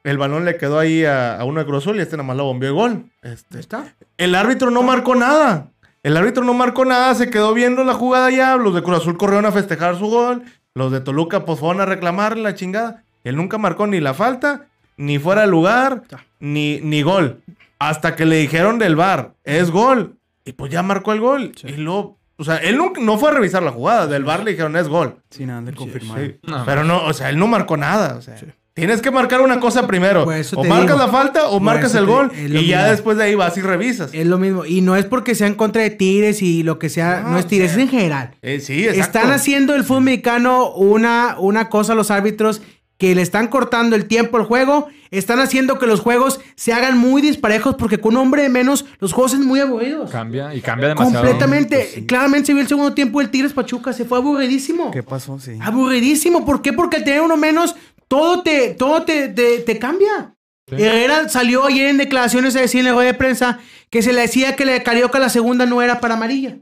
[0.08, 2.38] el balón le quedó ahí a, a uno de Cruz Azul y este nada más
[2.38, 3.06] lo bombeó y gol.
[3.22, 3.93] Este, está.
[4.17, 5.67] el árbitro no marcó nada.
[6.04, 8.56] El árbitro no marcó nada, se quedó viendo la jugada ya.
[8.56, 10.43] Los de Cruz Azul corrieron a festejar su gol.
[10.74, 13.04] Los de Toluca pues fueron a reclamar la chingada.
[13.24, 16.04] Él nunca marcó ni la falta, ni fuera de lugar,
[16.39, 17.41] ni, ni gol.
[17.80, 20.15] Hasta que le dijeron del bar, es gol.
[20.46, 21.52] Y pues ya marcó el gol.
[21.63, 24.08] Y luego, o sea, él no, no fue a revisar la jugada.
[24.08, 25.17] Del bar le dijeron, es gol.
[25.30, 26.20] sin nada de confirmar.
[26.22, 26.39] Sí.
[26.43, 28.15] No, Pero no, o sea, él no marcó nada.
[28.15, 28.38] O sea,
[28.77, 30.23] tienes que marcar una cosa primero.
[30.23, 30.97] O marcas digo.
[30.97, 32.31] la falta o Por marcas el gol.
[32.35, 32.91] Y ya mismo.
[32.91, 34.11] después de ahí vas y revisas.
[34.13, 34.65] Es lo mismo.
[34.65, 37.21] Y no es porque sea en contra de Tigres y lo que sea.
[37.21, 38.31] No, No, es Tigres, o sea, es en general.
[38.41, 39.01] Eh, sí, exacto.
[39.01, 42.61] Están haciendo el fútbol mexicano una, una cosa a los árbitros
[42.97, 44.87] que le están cortando el tiempo al juego.
[45.11, 48.85] Están haciendo que los juegos se hagan muy disparejos porque con un hombre de menos
[48.99, 50.09] los juegos son muy aburridos.
[50.11, 51.23] Cambia y cambia demasiado.
[51.23, 51.77] Completamente.
[51.77, 52.05] Pues sí.
[52.05, 53.93] Claramente se vio el segundo tiempo del Tigres Pachuca.
[53.93, 54.91] Se fue aburridísimo.
[54.91, 55.39] ¿Qué pasó?
[55.39, 55.57] Sí.
[55.61, 56.45] Aburridísimo.
[56.45, 56.73] ¿Por qué?
[56.73, 57.75] Porque al tener uno menos,
[58.08, 60.36] todo te, todo te, te, te cambia.
[60.70, 64.22] Herrera salió ayer en declaraciones a decir en la rueda de prensa que se le
[64.22, 66.58] decía que la de Carioca la segunda no era para amarilla.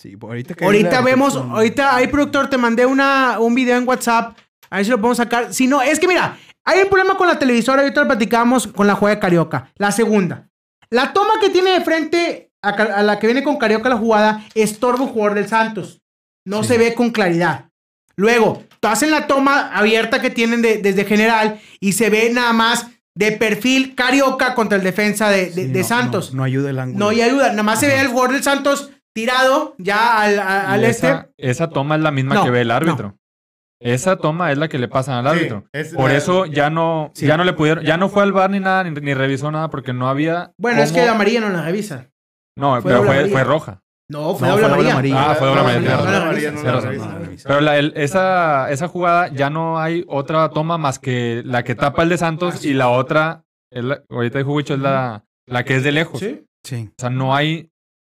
[0.00, 4.38] Sí, ahorita que Ahorita vemos, ahorita hay productor, te mandé una, un video en WhatsApp.
[4.70, 5.52] A ver si lo podemos sacar.
[5.52, 7.82] Si no, es que mira, hay un problema con la televisora.
[7.82, 9.70] Ahorita lo platicamos con la jugada de Carioca.
[9.76, 10.48] La segunda.
[10.88, 15.04] La toma que tiene de frente a, la que viene con Carioca la jugada estorba
[15.04, 16.00] un jugador del Santos.
[16.46, 17.70] No se ve con claridad.
[18.16, 22.86] Luego, hacen la toma abierta que tienen de- desde general y se ve nada más
[23.14, 26.32] de perfil Carioca contra el defensa de, de- Sí, de no, Santos.
[26.32, 26.98] No, no ayuda el ángulo.
[27.04, 27.50] No hay ayuda.
[27.50, 31.08] Nada más se ve el jugador del Santos tirado ya al, a- al Y este.
[31.08, 33.16] esa, esa toma es la misma No, que ve el árbitro.
[33.82, 35.64] Esa toma es la que le pasan al Sí, árbitro.
[35.72, 37.26] es Por eso ya no, Sí.
[37.26, 39.70] ya no le pudieron, ya no fue al bar ni nada, ni, ni revisó nada,
[39.70, 40.52] porque no había.
[40.58, 42.10] Bueno, es que la amarilla no la revisa.
[42.56, 43.82] No, fue pero fue roja.
[44.10, 44.92] No, fue No, doble amarilla.
[44.92, 45.30] amarilla.
[45.30, 47.36] Ah, fue doble amarilla, no.
[47.44, 51.74] Pero la- el- esa, esa jugada ya no hay otra toma más que la que
[51.74, 55.64] tapa el de Santos y la otra, es la- ahorita dijo Wicho, es la, la
[55.64, 56.20] que es de lejos.
[56.20, 56.44] Sí.
[56.64, 56.88] Sí.
[56.90, 57.68] O sea, no hay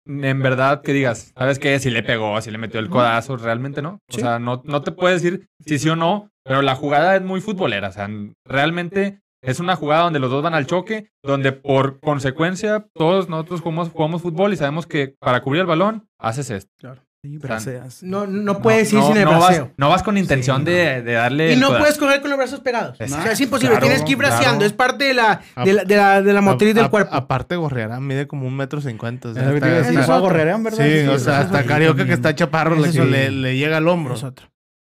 [0.10, 1.77] en verdad que digas, ¿sabes qué?
[1.79, 3.99] Si le pegó, si le metió el codazo, realmente no.
[4.10, 7.21] O sea, no, no te puedes decir si sí o no, pero la jugada es
[7.23, 7.89] muy futbolera.
[7.89, 8.10] O sea,
[8.45, 13.62] realmente es una jugada donde los dos van al choque, donde por consecuencia todos nosotros
[13.62, 16.95] jugamos, jugamos fútbol y sabemos que para cubrir el balón haces esto.
[17.23, 18.04] Sí, braceas.
[18.04, 19.63] No, no puedes ir no, sin el no braceo.
[19.65, 21.54] vas, no vas con intención Sí, de, de darle.
[21.54, 22.95] Y no puedes correr con los brazos pegados.
[23.02, 23.71] O sea, es imposible.
[23.71, 24.60] Claro, Tienes que ir braceando.
[24.60, 24.65] claro.
[24.65, 27.15] Es parte de la, de la, de la, de la motriz A- del a- cuerpo.
[27.15, 29.30] Aparte, Gorriarán mide como un metro cincuenta.
[29.30, 30.71] o sea, Es es ¿verdad?
[30.78, 34.13] Sí, o sea, hasta Carioca que está chaparro le, es le, llega al hombro.
[34.13, 34.47] Es otro.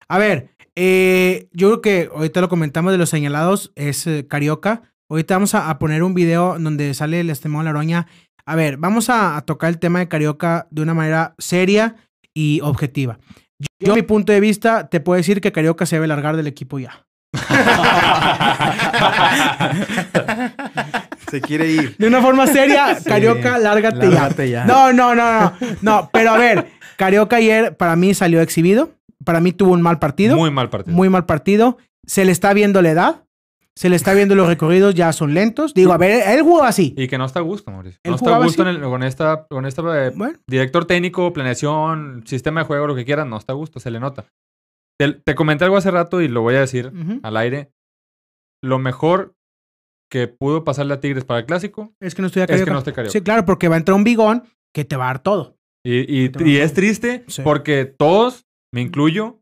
[0.08, 4.82] A ver, eh, yo creo que ahorita lo comentamos de los señalados, es eh, Carioca.
[5.10, 8.06] Ahorita vamos a, a poner un video donde sale el estimado Laroña.
[8.46, 11.96] A ver, vamos a, a tocar el tema de Carioca de una manera seria
[12.34, 13.18] y objetiva.
[13.58, 16.36] Yo, yo, a mi punto de vista, te puedo decir que Carioca se debe largar
[16.36, 17.04] del equipo ya.
[21.30, 21.96] Se quiere ir.
[21.98, 23.04] De una forma seria, Sí.
[23.04, 24.20] Carioca, lárgate, ya.
[24.20, 24.64] Lárgate ya.
[24.64, 25.52] No, no, no, no.
[25.82, 28.90] No, pero a ver, Carioca ayer para mí salió exhibido.
[29.28, 30.36] Para mí tuvo un mal partido.
[30.38, 30.96] Muy mal partido.
[30.96, 31.76] muy mal partido.
[32.06, 33.24] Se le está viendo la edad.
[33.76, 35.74] Se le está viendo los recorridos, ya son lentos.
[35.74, 36.94] Digo, a ver, él jugó así.
[36.96, 38.00] Y que no está a gusto, Mauricio.
[38.06, 42.22] No está a gusto en el- con esta, con esta eh, Bueno, director técnico, planeación,
[42.26, 44.24] sistema de juego, lo que quieras, no está a gusto, se le nota.
[44.98, 46.90] Te, te comenté algo hace rato y lo voy a decir
[47.22, 47.70] al aire.
[48.64, 49.34] Lo mejor
[50.10, 52.64] que pudo pasarle a Tigres para el clásico es que no estoy es acá.
[52.64, 53.12] que no esté Carioca.
[53.12, 55.56] Sí, claro, porque va a entrar un bigón que te va a dar todo.
[55.84, 57.42] Y, y- a- es triste Sí.
[57.42, 59.40] porque todos, me incluyo,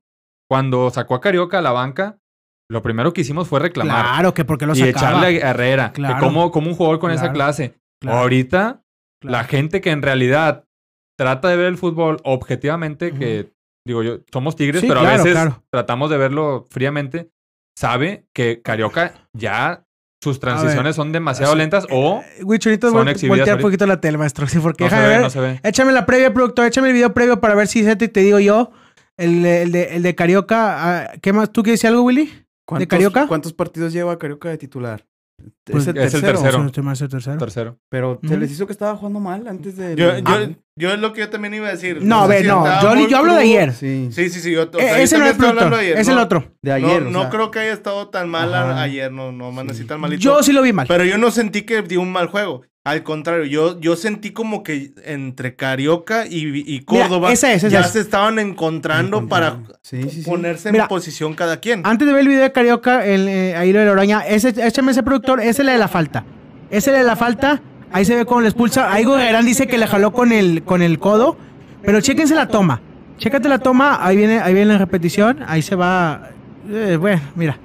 [0.49, 2.19] cuando sacó a Carioca a la banca,
[2.71, 4.05] lo primero que hicimos fue reclamar.
[4.05, 4.91] Claro, que porque lo y sacaba.
[5.21, 5.93] echarle a Herrera.
[5.93, 6.19] Claro.
[6.21, 7.79] como, como un jugador con esa clase.
[8.03, 8.83] Claro, Ahorita,
[9.23, 10.65] la gente que en realidad
[11.19, 13.53] trata de ver el fútbol objetivamente, que
[13.87, 15.37] digo yo, somos tigres, Sí, pero a veces
[15.71, 17.31] tratamos de verlo fríamente,
[17.79, 19.85] sabe que Carioca ya
[20.23, 24.19] sus transiciones son demasiado lentas o Eh, Wicho, ahorita Son voltea un poquito la tele,
[24.19, 24.47] maestro.
[24.49, 25.23] Sí, porque no se déjame ve, ver.
[25.25, 25.61] no se ve.
[25.62, 26.67] Échame la previa, productor.
[26.67, 28.73] Échame el video previo para ver si es este y te digo yo.
[29.18, 31.02] El, de- el, de, el de Carioca.
[31.05, 31.50] ah, ¿Qué más?
[31.52, 32.31] ¿Tú quieres decir algo, Willy?
[32.66, 33.26] ¿Cuántos- Carioca?
[33.26, 35.07] ¿Cuántos partidos lleva Carioca de titular?
[35.64, 36.33] Pues, es el es el tercero.
[36.33, 36.52] tercero.
[36.52, 37.37] Si no estoy mal, es el tercero.
[37.38, 37.79] Tercero.
[37.90, 38.37] Pero se Ujú.
[38.38, 39.94] les hizo que estaba jugando mal antes de.
[39.94, 42.02] Yo, Ah, yo, es lo que yo también iba a decir.
[42.02, 42.64] No, ver, si no.
[42.83, 43.72] Yo, yo hablo de ayer.
[43.74, 44.09] Sí.
[44.12, 44.52] Sí, sí, sí.
[44.52, 46.52] Yo, o sea, Eh, yo ese no es de ayer, Es el no- otro.
[46.62, 47.02] De ayer.
[47.02, 48.81] no o no creo que haya estado tan mal Ajá.
[48.81, 50.22] ayer, no, no amanecí tan malito.
[50.22, 50.87] Yo sí lo vi mal.
[50.88, 52.62] Pero yo no sentí que dio un mal juego.
[52.87, 57.68] Al contrario, yo, yo sentí como que entre Carioca y, y Córdoba esa es, esa
[57.68, 57.90] ya es.
[57.90, 60.31] se estaban encontrando para Sí, sí, sí.
[60.31, 61.83] ponerse Mira, en posición cada quien.
[61.85, 64.55] Antes de ver el video de Carioca, el, eh, ahí lo de la oraña, ese,
[64.64, 66.25] échame ese productor, ese es el de la falta.
[66.70, 68.92] Ese de la falta, ahí se ve cómo le expulsa.
[68.92, 71.37] Ahí Guerrero dice que le jaló con el, con el codo,
[71.83, 72.81] pero chéquense la toma.
[73.18, 76.31] Chécate la toma, ahí viene, ahí viene la repetición, ahí se va.
[76.70, 77.59] eh, bueno, mira.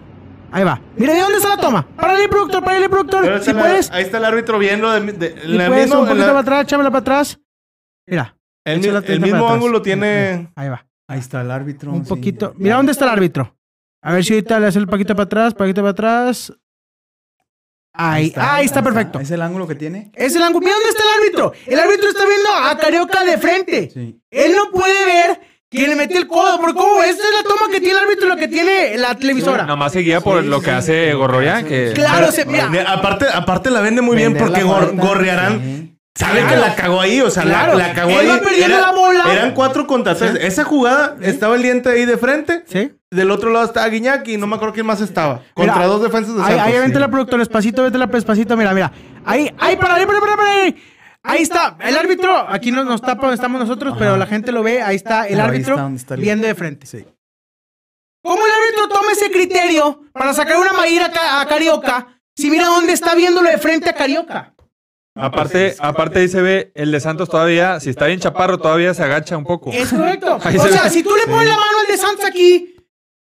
[0.51, 0.81] Ahí va.
[0.97, 1.87] Mira, ¿de dónde está la toma?
[1.95, 3.41] Párale, productor, párale, productor.
[3.43, 3.89] Si la- puedes.
[3.91, 6.39] ahí está el árbitro viendo de, de- Si la puedes, mismo- un poquito la- para
[6.41, 7.39] atrás, échamela para atrás.
[8.07, 8.37] Mira.
[8.65, 10.51] el, mismo ángulo tiene.
[10.55, 10.85] Ahí va.
[11.07, 11.91] Ahí está el árbitro.
[11.91, 12.09] Un sí.
[12.09, 12.53] poquito.
[12.57, 13.55] Mira dónde está el árbitro.
[14.03, 16.53] A ver si ahorita le hace el paquito para atrás, paquito para atrás.
[17.93, 19.19] Ahí, ahí está, perfecto.
[19.19, 20.11] ¿Es el ángulo que tiene?
[20.15, 20.63] Es el ángulo.
[20.65, 21.53] Mira dónde está el árbitro.
[21.67, 23.89] El árbitro está viendo a Carioca de frente.
[23.89, 24.21] Sí.
[24.31, 26.59] Él no puede ver que le mete el codo.
[26.59, 27.01] Porque ¿cómo?
[27.01, 29.65] Esta es la toma que tiene el árbitro y lo que tiene la televisora.
[29.65, 30.71] Nomás se guía por Sí, lo que sí.
[30.71, 32.69] hace Gorroya, que Claro, se, mira.
[32.87, 35.97] Aparte, aparte la vende muy bien Vender porque la Gor- Gorriarán sí.
[36.13, 36.49] sabe Claro.
[36.49, 37.77] que la cagó ahí, o sea, la- Claro.
[37.77, 38.27] la, cagó Él ahí.
[38.27, 39.23] va perdiendo la bola.
[39.33, 40.35] Eran cuatro contra tres.
[40.41, 42.63] Esa jugada estaba el diente ahí de frente.
[42.67, 42.91] ¿Sí?
[43.09, 45.41] Del otro lado estaba Guiñac y no me acuerdo quién más estaba.
[45.53, 46.65] Contra Mira, dos defensas de Ahí, Santos.
[46.67, 46.99] ahí vente Sí.
[46.99, 48.91] la productora, despacito, vete la despacito, mira, mira.
[49.25, 50.75] Ahí, ahí, para, ahí, para, para, para, ahí.
[51.23, 54.63] Ahí está, el árbitro, aquí no nos tapa donde estamos nosotros, pero la gente lo
[54.63, 56.87] ve, ahí está el ahí árbitro está donde está el- viendo de frente.
[56.87, 57.05] Sí.
[58.23, 62.49] ¿Cómo el árbitro toma ese criterio para sacar una maíra a, Ca- a Carioca si
[62.49, 64.53] mira dónde está viéndolo de frente a Carioca?
[65.15, 69.03] aparte, aparte ahí se ve el de Santos todavía, si está bien chaparro, todavía se
[69.03, 69.71] agacha un poco.
[69.71, 70.39] Es correcto.
[70.43, 70.89] Ahí O se sea, ve.
[70.89, 72.75] si tú le pones la mano al de Santos aquí,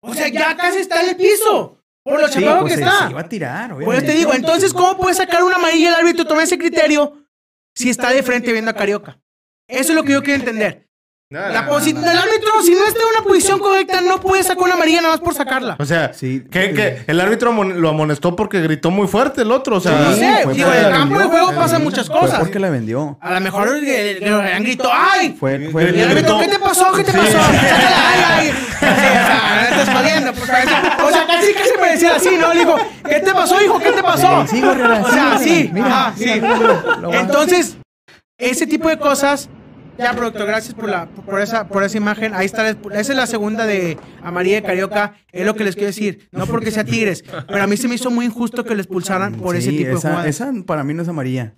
[0.03, 1.79] o sea, ya casi está en el piso.
[2.05, 3.05] Por lo Sí, chaparro pues que se, está.
[3.07, 5.95] se iba a tirar, Por eso te digo, entonces, ¿cómo puede sacar una amarilla el
[5.95, 7.15] árbitro y tomar ese criterio
[7.75, 9.21] si está de frente viendo a Carioca?
[9.69, 10.88] Eso es lo que yo quiero entender.
[11.31, 12.11] Nada, La nada, posi- nada.
[12.11, 15.13] el árbitro, si no está en una posición correcta, no puede sacar una amarilla nada
[15.13, 15.77] más por sacarla.
[15.79, 16.43] O sea, Sí.
[16.51, 19.77] que, que el árbitro lo amonestó porque gritó muy fuerte el otro.
[19.77, 22.19] O sea, no Sí, sé, fue digo, en el campo de juego pasan muchas Fue
[22.19, 22.39] cosas.
[22.39, 23.19] porque la vendió.
[23.21, 25.37] A lo mejor el- el grito, ¡ay!
[25.39, 26.93] Fue, fue Y el árbitro, ¿qué te pasó?
[26.95, 27.19] ¿Qué te Sí.
[27.19, 27.33] pasó?
[27.33, 28.49] Sácala, ¡Ay, ay!
[28.49, 30.45] O sea, no estás jodiendo, pues,
[31.05, 32.55] O sea, casi casi me decía así, ¿no?
[32.55, 33.79] Le digo, ¿qué te pasó, hijo?
[33.79, 34.39] ¿Qué te pasó?
[34.41, 36.15] O sea, sí, sí, ajá.
[37.13, 37.77] Entonces,
[38.39, 39.51] ese tipo de cosas.
[39.99, 42.33] Ya, productor, gracias por, la, por, esa, por esa imagen.
[42.35, 45.15] Ahí está, esa es la segunda de Amarilla de Carioca.
[45.33, 46.29] Es lo que les quiero decir.
[46.31, 49.35] No porque sea Tigres, pero a mí se me hizo muy injusto que le expulsaran
[49.35, 50.27] por ese tipo de jugadas.
[50.27, 51.55] esa para mí no es amarilla.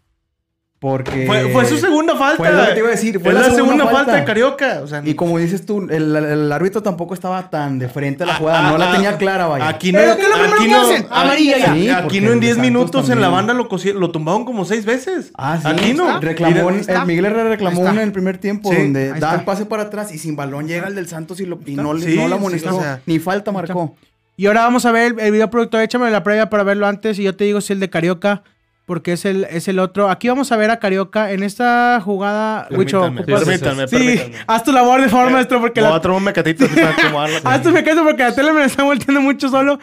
[0.80, 1.26] Porque.
[1.26, 2.36] Fue, fue su segunda falta.
[2.38, 3.20] Fue lo que te iba a decir.
[3.20, 4.14] Fue la, segunda, falta.
[4.14, 4.80] de Carioca.
[4.82, 8.26] O sea, Y como dices tú, el, el árbitro tampoco estaba tan de frente a
[8.26, 8.62] la Ah, jugada.
[8.70, 9.68] no ah, la ah, tenía clara, vaya.
[9.68, 11.06] Aquí no, Pero ¿qué es lo primero aquí que no, hacen?
[11.10, 11.74] Amarilla ya.
[11.74, 14.46] Sí, aquí no en el de 10 Santos minutos en la banda lo, lo tumbaron
[14.46, 15.30] como 6 veces.
[15.36, 15.68] Ah, sí.
[15.68, 16.18] Aquí no.
[16.18, 19.82] Reclamó, el Miguel Herrera reclamó en el primer tiempo Sí, donde da el pase para
[19.82, 22.26] atrás y sin balón llega el del Santos y, lo, y no, le- Sí, no
[22.26, 22.78] la amonestó.
[22.78, 23.00] o sea.
[23.04, 23.94] ni falta marcó.
[24.38, 25.82] Y ahora vamos a ver el, el video productor.
[25.82, 28.42] Échame la previa para verlo antes y yo te digo si el de Carioca,
[28.90, 30.10] porque es el, es el otro.
[30.10, 32.66] Aquí vamos a ver a Carioca en esta jugada.
[32.68, 34.36] Permítanme, permítanme, Sí, permítanme.
[34.48, 37.38] haz tu labor de favor, maestro, porque la, un mecatito para acomodarlo.
[37.48, 39.78] haz tu mecanismo porque la tele me la está volteando mucho solo.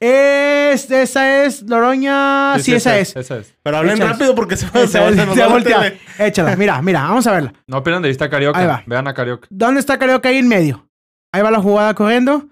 [0.00, 2.58] Es, esa es Loroña.
[2.60, 3.14] Sí, esa es.
[3.14, 3.54] Esa es.
[3.62, 5.92] Pero hablen rápido porque se va, se va, nos se va voltea.
[6.18, 7.52] Échala, mira, mira, vamos a verla.
[7.66, 8.58] No pierdan de vista a Carioca.
[8.58, 8.82] Ahí va.
[8.86, 9.46] Vean a Carioca.
[9.50, 10.88] ¿Dónde está Carioca ahí en medio?
[11.30, 12.48] Ahí va la jugada corriendo.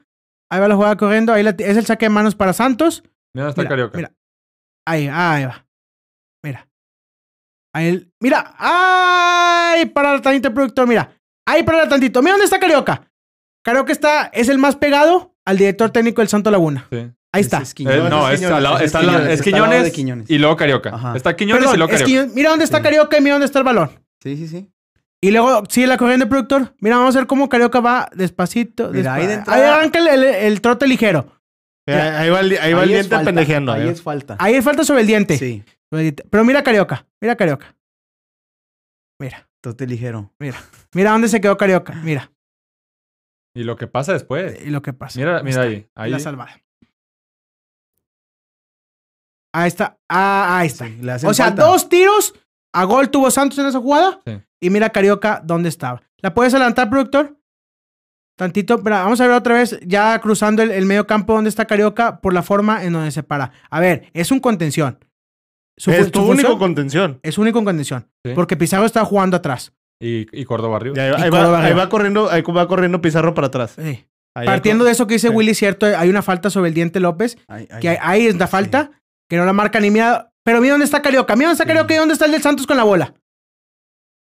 [0.50, 1.32] Ahí va la jugada corriendo.
[1.32, 3.02] Ahí la- es el saque de manos para Santos.
[3.32, 3.96] Mira dónde está Mira, Carioca.
[3.96, 4.12] Mira.
[4.86, 5.63] Ahí, ahí va.
[8.20, 8.54] Mira.
[8.58, 9.76] Ahí.
[9.80, 9.86] ¡Ay!
[9.86, 11.10] Para tantito el productor, mira.
[11.46, 12.20] Ahí para tantito.
[12.22, 13.10] Mira dónde está Carioca.
[13.64, 16.86] Carioca está, es el más pegado al director técnico del Santo Laguna.
[16.90, 16.98] Sí.
[17.32, 17.58] Ahí está.
[17.58, 17.98] Es Quiñones.
[18.06, 20.30] Eh, no, es, es al lado- es está Quiñones, es Quiñones, Quiñones.
[20.30, 20.94] y luego Carioca.
[20.94, 21.16] Ajá.
[21.16, 22.30] Está Quiñones y luego es Carioca.
[22.34, 22.82] mira dónde está Sí.
[22.84, 23.90] Carioca y mira dónde está el balón.
[24.22, 24.70] Sí, sí, sí.
[25.20, 26.74] Y luego sigue la corriente, productor.
[26.80, 28.90] Mira, vamos a ver cómo Carioca va despacito.
[28.90, 31.26] Mira, ahí entrada- arranca el, el- el trote ligero.
[31.86, 33.72] Mira, ahí va el, ahí va el es diente falta, pendejeando.
[33.72, 33.90] Ahí ¿eh?
[33.90, 34.36] es falta.
[34.38, 35.36] Ahí falta sobre el diente.
[35.38, 35.62] Sí.
[36.30, 37.06] Pero mira Carioca.
[37.20, 37.76] Mira Carioca.
[39.20, 39.48] Mira.
[39.60, 40.32] Tote ligero.
[40.38, 41.94] Mira dónde se quedó Carioca.
[41.94, 42.30] Mira.
[43.56, 44.60] Y lo que pasa después.
[44.64, 45.18] Y lo que pasa.
[45.18, 45.62] Mira, mira está.
[45.62, 45.88] ahí.
[45.94, 46.10] Ahí.
[46.10, 46.60] La salvada.
[49.54, 49.98] Ahí está.
[50.08, 50.86] Ah, ahí está.
[50.86, 51.64] Sí, o sea, falta.
[51.64, 52.34] dos tiros.
[52.74, 54.20] A gol tuvo Santos en esa jugada.
[54.26, 54.42] Sí.
[54.60, 56.02] Y mira Carioca dónde estaba.
[56.18, 57.38] ¿La puedes adelantar, productor?
[58.36, 58.78] Tantito.
[58.78, 62.20] Mira, vamos a ver otra vez, ya cruzando el, el medio campo donde está Carioca
[62.20, 63.52] por la forma en donde se para.
[63.70, 64.98] A ver, es un contención.
[65.78, 67.20] Su Es tu su único función contención.
[67.22, 68.08] es único en contención.
[68.24, 68.32] Sí.
[68.34, 69.72] Porque Pizarro está jugando atrás.
[70.00, 70.96] Y, y Córdoba arriba.
[70.96, 71.84] Y ahí, Y ahí Córdoba va, ahí arriba.
[71.84, 73.72] va corriendo, ahí va corriendo Pizarro para atrás.
[73.80, 74.06] Sí.
[74.36, 75.34] Ahí Partiendo de eso que dice Sí.
[75.34, 77.38] Willy, cierto, hay una falta sobre el diente López.
[77.48, 77.80] Ahí, ahí.
[77.80, 78.90] que ahí- ahí es la falta,
[79.30, 80.30] que no la marca ni mira.
[80.44, 81.68] Pero mira dónde está Carioca, mira dónde está Sí.
[81.68, 83.14] Carioca y dónde está el del Santos con la bola.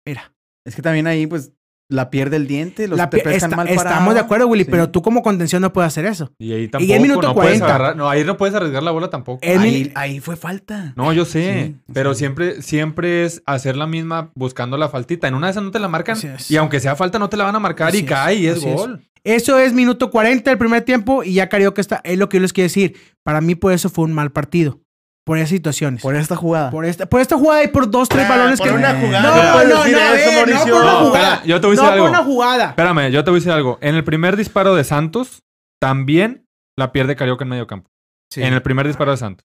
[0.06, 0.34] Mira,
[0.66, 1.52] Es que también ahí, pues,
[1.94, 4.14] la pierde el diente, los la te pescan está- mal estamos parado.
[4.14, 4.72] de acuerdo, Willy, Sí.
[4.72, 6.32] pero tú como contención no puedes hacer eso.
[6.40, 6.94] Y ahí Y tampoco.
[6.94, 7.66] el minuto no puedes 40.
[7.68, 7.96] agarrar.
[7.96, 9.40] No, ahí no puedes arriesgar la bola tampoco.
[9.46, 10.94] Ahí, ahí fue falta.
[10.96, 11.66] No, yo sé.
[11.68, 15.28] Sí, pero siempre, siempre es hacer la misma buscando la faltita.
[15.28, 16.18] En una de esas no te la marcan.
[16.50, 18.48] Y aunque sea falta, no te la van a marcar Así y es, cae y
[18.48, 18.76] es así es.
[18.76, 19.02] gol.
[19.26, 22.02] Eso es minuto 40 del primer tiempo y ya Carioca está.
[22.04, 22.96] Es lo que yo les quiero decir.
[23.24, 24.82] Para mí, por eso fue un mal partido.
[25.26, 26.02] Por esas situaciones.
[26.02, 26.72] Por, Por esta jugada.
[26.86, 28.76] esta, por esta jugada y por dos, tres Ah, balones por que.
[28.76, 29.24] una No, jugada.
[29.24, 31.04] No, no, no, ver, no por una No, jugada.
[31.34, 32.04] espera, yo te voy a decir no algo.
[32.06, 32.66] por una jugada.
[32.70, 33.78] Espérame, yo te voy a decir algo.
[33.82, 35.44] En el primer disparo de Santos,
[35.80, 36.46] también
[36.78, 37.90] la pierde Carioca en medio campo.
[38.30, 38.42] Sí.
[38.44, 39.46] En el primer disparo de Santos.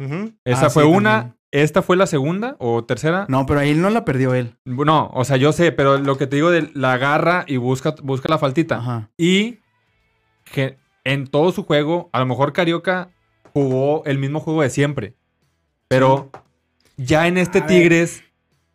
[0.45, 1.11] Esa Ah, fue sí, una.
[1.11, 1.37] también.
[1.53, 3.27] Esta fue la segunda o tercera.
[3.29, 4.57] No, pero ahí no la perdió él.
[4.65, 7.95] No, o sea, yo sé, pero lo que te digo de la agarra y busca,
[8.05, 8.77] busca la faltita.
[8.77, 9.11] Ajá.
[9.19, 9.59] Y
[10.53, 13.11] que en todo su juego, a lo mejor Carioca
[13.53, 15.15] jugó el mismo juego de siempre.
[15.91, 16.31] Pero
[16.97, 17.69] ya en este A ver.
[17.71, 18.23] Tigres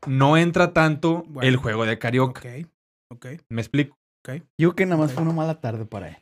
[0.05, 1.47] no entra tanto Bueno.
[1.47, 2.41] el juego de Carioca.
[2.41, 2.67] Ok,
[3.09, 3.25] ok.
[3.47, 3.97] ¿Me explico?
[4.27, 6.17] Yo creo que nada más fue una mala tarde para él.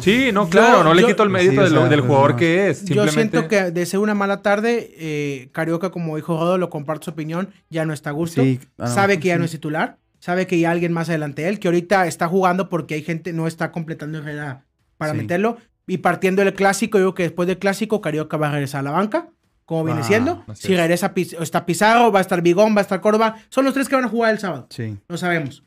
[0.00, 1.88] Sí, no, Yo- claro, no le yo- quito el Sí, mérito o de lo- sea,
[1.90, 2.36] del pues, jugador no.
[2.38, 2.84] que es.
[2.86, 7.04] Yo siento que de ser una mala tarde, eh, Carioca, como dijo Rodo, lo comparto
[7.04, 8.42] su opinión, ya no está a gusto.
[8.42, 9.38] Sí, ah, no, sabe que ya sí.
[9.38, 12.68] no es titular, sabe que hay alguien más adelante de él, que ahorita está jugando
[12.68, 14.64] porque hay gente no está completando Herrera
[14.96, 15.18] para Sí.
[15.18, 15.58] meterlo.
[15.86, 18.84] Y partiendo del clásico, yo digo que después del clásico, Carioca va a regresar a
[18.84, 19.28] la banca,
[19.64, 20.44] como viene Ah, siendo.
[20.54, 20.78] Si es.
[20.78, 23.36] regresa, está Pizarro, va a estar Bigón, va a estar Córdoba.
[23.48, 24.66] Son los tres que van a jugar el sábado.
[24.70, 24.96] Sí.
[25.08, 25.64] No sabemos.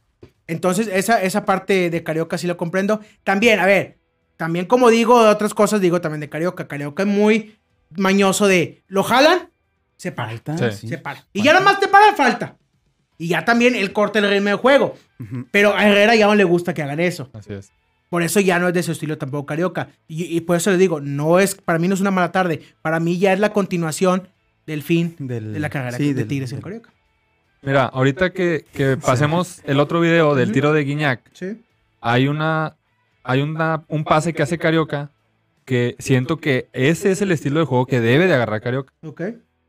[0.47, 2.99] Entonces, esa, esa parte de Carioca sí lo comprendo.
[3.23, 3.97] También, a ver,
[4.37, 6.67] también como digo de otras cosas, digo también de Carioca.
[6.67, 7.57] Carioca es muy
[7.97, 9.49] mañoso de, lo jalan,
[9.97, 10.29] se para.
[10.29, 10.77] Falta, Sí.
[10.81, 10.87] sí.
[10.89, 11.25] Se para.
[11.33, 12.57] Y ya nada más te para falta.
[13.17, 14.95] Y ya también él corta el ritmo de juego.
[15.51, 17.29] Pero a Herrera ya no le gusta que hagan eso.
[17.33, 17.71] Así es.
[18.09, 19.89] Por eso ya no es de su estilo tampoco Carioca.
[20.07, 22.61] Y, y por eso le digo, no es, para mí no es una mala tarde.
[22.81, 24.27] Para mí ya es la continuación
[24.67, 26.91] del fin Del- de la carrera sí, de del- Tigres en Carioca.
[27.61, 31.61] Mira, ahorita que, que pasemos el otro video del tiro de Guiñac, Sí.
[31.99, 32.75] hay una
[33.23, 35.09] hay una, un pase que hace Carioca
[35.65, 38.93] que siento que ese es el estilo de juego que debe de agarrar Carioca.
[39.01, 39.21] Ok.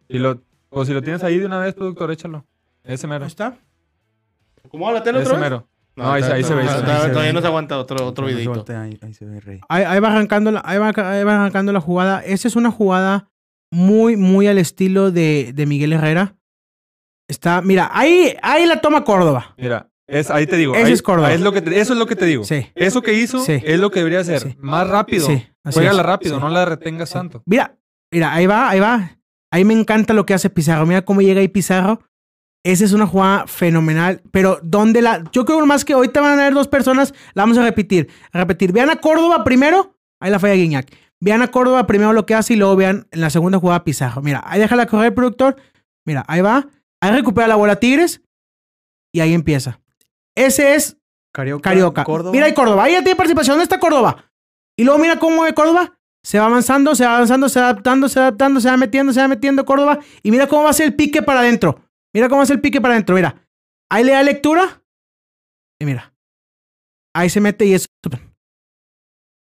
[0.08, 2.44] Y lo, o si lo tienes ahí de una vez, productor, échalo.
[2.84, 3.24] Ese mero.
[3.24, 3.56] Ahí está.
[4.70, 5.50] ¿Cómo la tele Ese otra vez?
[5.50, 5.66] mero.
[5.96, 6.62] No, ahí, se- ahí se ve.
[6.62, 6.74] ahí se
[7.08, 7.12] ve.
[7.12, 8.64] todavía- no se aguanta otro, otro videito.
[8.68, 9.60] Ahí, ahí se ve rey.
[9.68, 12.20] Ahí, ahí va arrancando la, ahí va, ahí va arrancando la jugada.
[12.24, 13.30] Esa es una jugada
[13.72, 16.36] muy, muy al estilo de, de Miguel Herrera.
[17.28, 19.54] Está, mira, ahí, ahí la toma Córdoba.
[19.58, 20.74] Mira, es, ahí te digo.
[20.74, 21.32] Ese ahí- es Córdoba.
[21.32, 22.44] es lo que te- eso es lo que te digo.
[22.44, 22.66] Sí.
[22.74, 23.60] Eso que hizo Sí.
[23.64, 24.40] es lo que debería hacer.
[24.40, 24.56] Sí.
[24.58, 25.26] Más rápido.
[25.72, 26.40] Juégala rápido, Sí.
[26.40, 27.42] no la retengas tanto.
[27.46, 27.76] Mira,
[28.12, 29.18] mira, ahí va, ahí va.
[29.52, 30.86] Ahí me encanta lo que hace Pizarro.
[30.86, 32.00] Mira cómo llega ahí Pizarro.
[32.66, 34.22] Esa es una jugada fenomenal.
[34.32, 35.22] Pero donde la.
[35.30, 37.14] Yo creo más que ahorita van a haber dos personas.
[37.34, 38.08] La vamos a repetir.
[38.32, 38.72] A repetir.
[38.72, 39.96] Vean a Córdoba primero.
[40.18, 40.92] Ahí la falla Guiñac.
[41.20, 44.20] Vean a Córdoba primero lo que hace y luego vean en la segunda jugada Pizarro.
[44.20, 45.54] Mira, ahí déjala correr el productor.
[46.04, 46.66] Mira, ahí va.
[47.00, 48.20] Ahí recupera la bola Tigres.
[49.14, 49.78] Y ahí empieza.
[50.34, 50.96] Ese es
[51.32, 51.70] Carioca.
[51.70, 52.02] Carioca.
[52.02, 52.32] Córdoba.
[52.32, 52.82] Mira, y Córdoba.
[52.82, 53.54] Ahí ya tiene participación.
[53.54, 54.24] ¿Dónde está Córdoba?
[54.76, 55.96] Y luego mira cómo mueve Córdoba.
[56.24, 59.12] Se va avanzando, se va avanzando, se va adaptando, se va adaptando, se va metiendo,
[59.12, 60.00] se va metiendo Córdoba.
[60.24, 61.85] Y mira cómo va a ser el pique para adentro.
[62.16, 63.14] Mira cómo ser el pique para adentro.
[63.14, 63.46] Mira.
[63.90, 64.82] Ahí le da lectura.
[65.78, 66.14] Y mira.
[67.14, 67.86] Ahí se mete y es.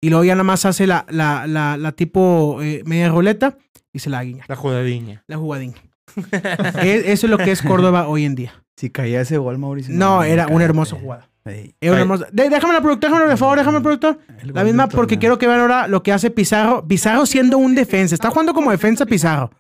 [0.02, 3.58] Y luego ya nada más hace la, la, la, la tipo eh, media roleta
[3.92, 4.46] y se la guiña.
[4.48, 5.24] La jugadiña.
[5.28, 5.74] La jugadín.
[6.82, 8.64] E- Eso es lo que es Córdoba hoy en día.
[8.78, 9.94] Si caía ese gol, Mauricio.
[9.94, 11.30] No, era una hermosa jugada.
[11.46, 12.28] Ey, Era una hermosa.
[12.32, 14.20] De- déjame la productora, déjame por favor, déjame el productor.
[14.42, 16.88] el La misma porque quiero que vean ahora lo que hace Pizarro.
[16.88, 18.16] Pizarro siendo un defensa.
[18.16, 19.52] Está jugando como defensa Pizarro.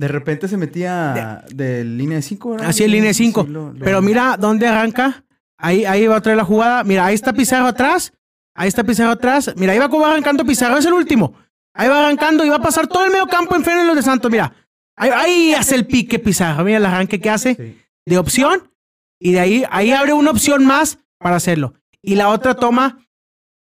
[0.00, 2.68] De repente se metía de, línea de 5, ¿verdad?
[2.70, 3.46] Así es, línea de Sí, 5.
[3.48, 5.24] lo- lo- Pero mira dónde arranca.
[5.58, 6.84] Ahí, ahí va a traer la jugada.
[6.84, 8.12] Mira, ahí está Pizarro atrás.
[8.54, 9.52] Ahí está Pizarro atrás.
[9.56, 10.78] Mira, ahí va como arrancando Pizarro.
[10.78, 11.34] Es el último.
[11.74, 13.96] Ahí va arrancando y va a pasar todo el medio campo en frente de los
[13.96, 14.30] de Santos.
[14.30, 14.54] Mira.
[14.96, 16.64] Ahí, ahí hace el pique Pizarro.
[16.64, 17.78] Mira el arranque que hace Sí.
[18.06, 18.72] de opción.
[19.20, 21.74] Y de ahí, ahí abre una opción más para hacerlo.
[22.00, 23.06] Y la otra toma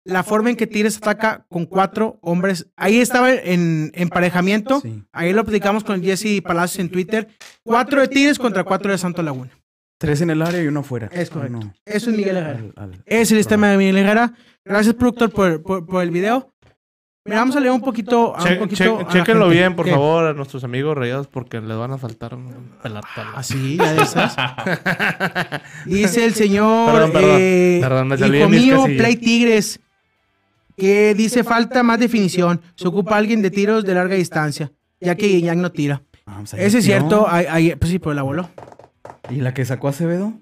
[0.03, 2.67] la forma en que Tigres ataca con cuatro hombres.
[2.75, 4.81] Ahí estaba en emparejamiento.
[4.81, 5.03] Sí.
[5.11, 7.27] Ahí lo platicamos con Jesse Palacios en Twitter.
[7.63, 9.51] Cuatro de Tigres contra cuatro de Santo Laguna.
[9.99, 11.07] Tres en el área y uno afuera.
[11.11, 11.57] Es correcto.
[11.59, 12.59] Uno Eso es Miguel Herrera.
[12.75, 14.33] al- al- Es el sistema de Miguel Herrera.
[14.65, 16.51] Gracias, productor, por, por, por el video.
[17.23, 18.35] Mira, vamos a leer un poquito.
[18.35, 19.59] a un Che- poquito che- a la chéquenlo gente.
[19.59, 19.91] bien, por ¿Qué?
[19.91, 23.33] favor, a nuestros amigos rayados, porque les van a faltar un pelota.
[23.35, 24.35] Así, ya de esas.
[25.85, 26.91] Dice el señor.
[26.91, 27.37] Perdón, perdón.
[27.39, 28.83] eh, Perdón, me hijo mío.
[28.85, 29.79] Play Tigres.
[30.77, 32.61] Que dice falta más definición.
[32.75, 34.71] Se ocupa alguien de tiros de larga distancia.
[34.99, 36.01] Ya que Guiñac no tira.
[36.25, 37.27] Ah, pues Ese es cierto.
[37.29, 38.49] ahí- ahí- pues sí, pero la voló.
[39.29, 40.33] ¿Y la que sacó Acevedo?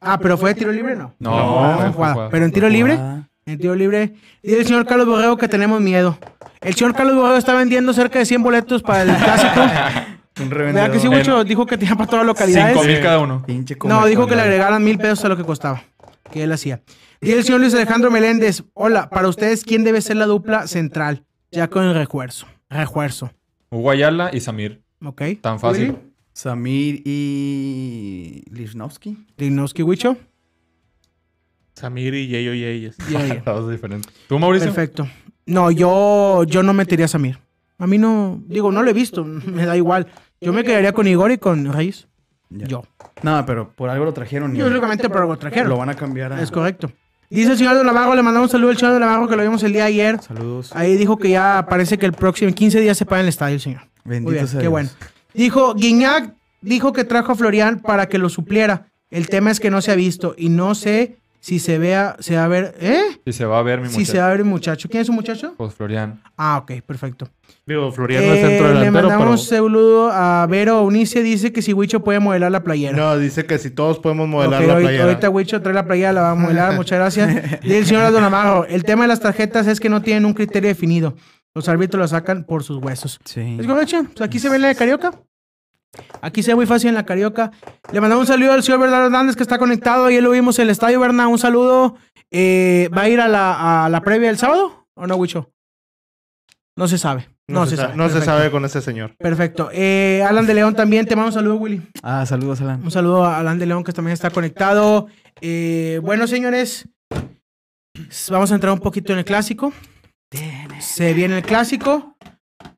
[0.00, 1.14] Ah, pero fue de tiro libre, no.
[1.18, 2.12] No, Ah, fue fue jugada.
[2.14, 2.30] jugada.
[2.30, 2.98] Pero en tiro libre.
[3.46, 4.14] En tiro libre.
[4.42, 6.18] Dice el señor Carlos Borrego que tenemos miedo.
[6.60, 9.60] El señor Carlos Borrego está vendiendo cerca de 100 boletos para el clásico.
[10.40, 10.90] Un ¿Verdad revendedor.
[10.92, 11.42] que sí, Wicho?
[11.44, 12.72] Dijo que tenía para todas las localidades.
[12.74, 13.42] Cinco mil cada uno.
[13.44, 14.40] Pinche No, dijo que le comercial.
[14.40, 15.82] agregaran mil pesos a lo que costaba.
[16.32, 16.82] Que él hacía.
[17.20, 18.62] Y el señor Luis Alejandro Meléndez.
[18.74, 21.24] Hola, para ustedes, ¿quién debe ser la dupla central?
[21.50, 22.46] Ya con el refuerzo.
[22.68, 23.30] Refuerzo.
[23.70, 24.82] Hugo Ayala y Samir.
[25.02, 25.22] ¿Ok?
[25.40, 25.90] Tan fácil.
[25.90, 25.98] Willy?
[26.32, 29.16] Samir y Lichnowsky.
[29.36, 30.16] Dignowski, Wicho.
[31.74, 32.96] Samir y Yeyo Yeyes.
[33.10, 33.42] Ya, ya.
[33.44, 34.12] Todos diferentes.
[34.28, 34.66] ¿Tú, Mauricio?
[34.66, 35.08] Perfecto.
[35.46, 37.38] No, yo, yo no metería a Samir.
[37.78, 40.06] A mí no, digo, no lo he visto, me da igual.
[40.40, 42.06] Yo me quedaría con Igor y con Reyes.
[42.50, 42.66] Ya.
[42.66, 42.82] Yo.
[43.22, 44.54] No, pero por algo lo trajeron.
[44.54, 45.68] y Yo únicamente por algo trajeron.
[45.68, 46.42] Lo van a cambiar a...
[46.42, 46.90] Es correcto.
[47.30, 49.42] Dice el señor de Navarro, le mandamos un saludo al señor de Navarro que lo
[49.42, 50.22] vimos el día de ayer.
[50.22, 50.70] Saludos.
[50.74, 53.28] Ahí dijo que ya parece que el próximo, en 15 días se paga en el
[53.28, 53.82] estadio el señor.
[54.04, 54.70] Muy Bendito bien, sea qué Dios.
[54.70, 54.88] bueno.
[55.34, 56.32] Dijo, Guiñac
[56.62, 58.86] dijo que trajo a Florian para que lo supliera.
[59.10, 62.36] El tema es que no se ha visto y no sé si se vea, se
[62.36, 63.00] va a ver, ¿eh?
[63.24, 64.12] Si se va a ver mi Si muchacho.
[64.12, 64.88] se va a ver el muchacho.
[64.88, 65.54] ¿Quién es su muchacho?
[65.56, 66.20] Pues Florian.
[66.36, 67.28] Ah, ok, perfecto.
[67.66, 69.08] Digo, Floriano es Eh, centro le delantero, pero...
[69.08, 72.96] mandamos un saludo a Vero Unice, dice que si Huicho puede modelar la playera.
[72.96, 75.04] No, dice que si todos podemos modelar la playera.
[75.04, 77.62] ahorita Huicho trae la playera, la va a modelar, muchas gracias.
[77.62, 80.34] Y el señor Aldo Navarro, el tema de las tarjetas es que no tienen un
[80.34, 81.14] criterio definido.
[81.54, 83.18] Los árbitros lo sacan por sus huesos.
[83.24, 83.56] Sí.
[83.58, 84.04] ¿Es correcto?
[84.14, 85.12] Pues aquí se ve la de Carioca.
[86.20, 87.50] Aquí se ve muy fácil en la Carioca.
[87.92, 90.06] Le mandamos un saludo al señor Bernardo Hernández que está conectado.
[90.06, 91.30] Ayer lo vimos en el estadio, Bernardo.
[91.30, 91.96] Un saludo.
[92.30, 95.50] Eh, ¿Va a ir a la, a la previa el sábado o no, Huicho?
[96.76, 97.28] No se sabe.
[97.50, 99.16] No, se, sabe, no se sabe con ese señor.
[99.16, 99.70] Perfecto.
[99.72, 101.80] Eh, Alan de León también, te mando un saludo, Willy.
[102.02, 102.82] Ah, saludos, Alan.
[102.84, 105.06] Un saludo a Alan de León que también está conectado.
[105.40, 106.86] Eh, bueno, señores,
[108.30, 109.72] vamos a entrar un poquito en el clásico.
[110.78, 112.16] Se viene el clásico.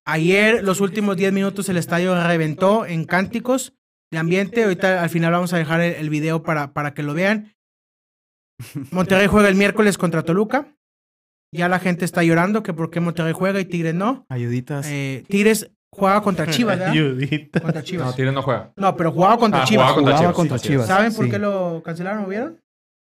[0.06, 3.74] Ayer, los últimos 10 minutos, el estadio reventó en cánticos
[4.10, 4.64] de ambiente.
[4.64, 7.52] Ahorita al final vamos a dejar el, el video para, para que lo vean.
[8.90, 10.74] Monterrey juega el miércoles contra Toluca.
[11.52, 14.24] Ya la gente está llorando que por qué Monterrey juega y Tigres no.
[14.28, 14.86] Ayuditas.
[14.88, 16.92] Eh, Tigres juega contra Chivas, ¿verdad?
[16.92, 17.60] Ayudita.
[17.60, 18.16] Contra No, Chivas.
[18.16, 18.72] Tigres no juega.
[18.76, 19.92] No, pero jugaba contra Ah, Chivas.
[19.92, 20.36] jugaba contra Jugaba Chivas.
[20.36, 20.72] contra sí, así es.
[20.72, 20.86] Chivas.
[20.86, 22.60] ¿Saben por qué lo cancelaron o vieron?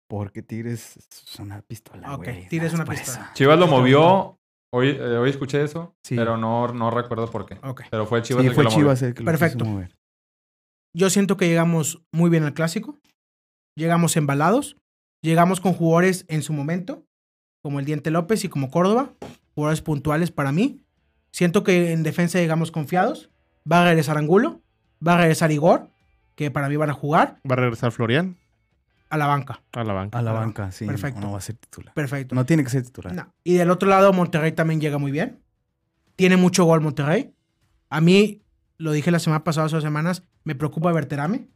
[0.10, 2.48] Porque Tigres es una pistola, Ok, güey.
[2.48, 3.32] Tigres es una pistola.
[3.34, 4.37] Chivas lo movió.
[4.72, 6.16] Hoy, eh, hoy escuché eso, Sí.
[6.16, 7.58] pero no, no recuerdo por qué.
[7.64, 7.84] Ok.
[7.90, 8.84] Pero fue Chivas Sí, el fue que lo movió.
[8.86, 9.66] Chivas el que lo Perfecto.
[10.94, 13.00] Yo siento que llegamos muy bien al clásico.
[13.76, 14.78] Llegamos embalados.
[15.22, 17.06] Llegamos con jugadores en su momento,
[17.62, 19.14] como el Diente López y como Córdoba.
[19.56, 20.82] Jugadores puntuales para mí.
[21.32, 23.30] Siento que en defensa llegamos confiados.
[23.70, 24.62] Va a regresar Angulo.
[25.06, 25.90] Va a regresar Igor,
[26.36, 28.36] que para mí van a jugar Va a regresar Florian
[29.10, 29.62] a la banca.
[29.74, 30.18] a la banca.
[30.18, 30.86] A la banca, sí.
[30.86, 31.22] Perfecto.
[31.22, 31.94] No va a ser titular.
[31.94, 32.36] Perfecto.
[32.36, 33.14] No tiene que ser titular.
[33.14, 33.34] No.
[33.44, 35.40] Y del otro lado, Monterrey también llega muy bien.
[36.16, 37.34] Tiene mucho gol Monterrey.
[37.90, 38.42] A mí,
[38.78, 41.48] lo dije la semana pasada, hace dos semanas, me preocupa Berterame.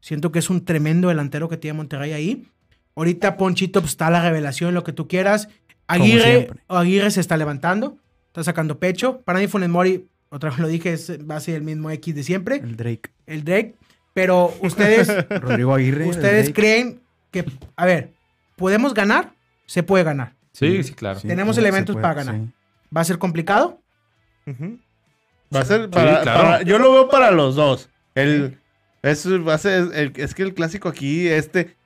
[0.00, 2.46] Siento que es un tremendo delantero que tiene Monterrey ahí.
[2.94, 5.48] Ahorita Ponchito pues, está la revelación, lo que tú quieras.
[5.86, 6.50] Aguirre.
[6.68, 9.20] Aguirre se está levantando, está sacando pecho.
[9.22, 12.14] Para mí Funes Mori, otra vez lo dije, es, va a ser el mismo X
[12.14, 13.10] de siempre, El Drake.
[13.26, 13.74] el Drake.
[14.20, 15.08] Pero ustedes,
[15.40, 16.06] Rodrigo Aguirre.
[16.06, 17.00] ustedes creen
[17.30, 17.44] que,
[17.76, 18.12] a ver,
[18.56, 19.32] ¿podemos ganar?
[19.66, 20.34] Se puede ganar.
[20.52, 21.18] Sí, sí, claro.
[21.20, 22.34] Tenemos se elementos puede, para ganar.
[22.34, 22.52] sí.
[22.94, 23.80] ¿Va a ser complicado?
[25.54, 26.42] Va a ser para, claro.
[26.42, 27.88] para- yo lo veo para los dos.
[28.14, 28.58] El,
[29.02, 31.76] es, va a ser, el- es que el clásico aquí, este,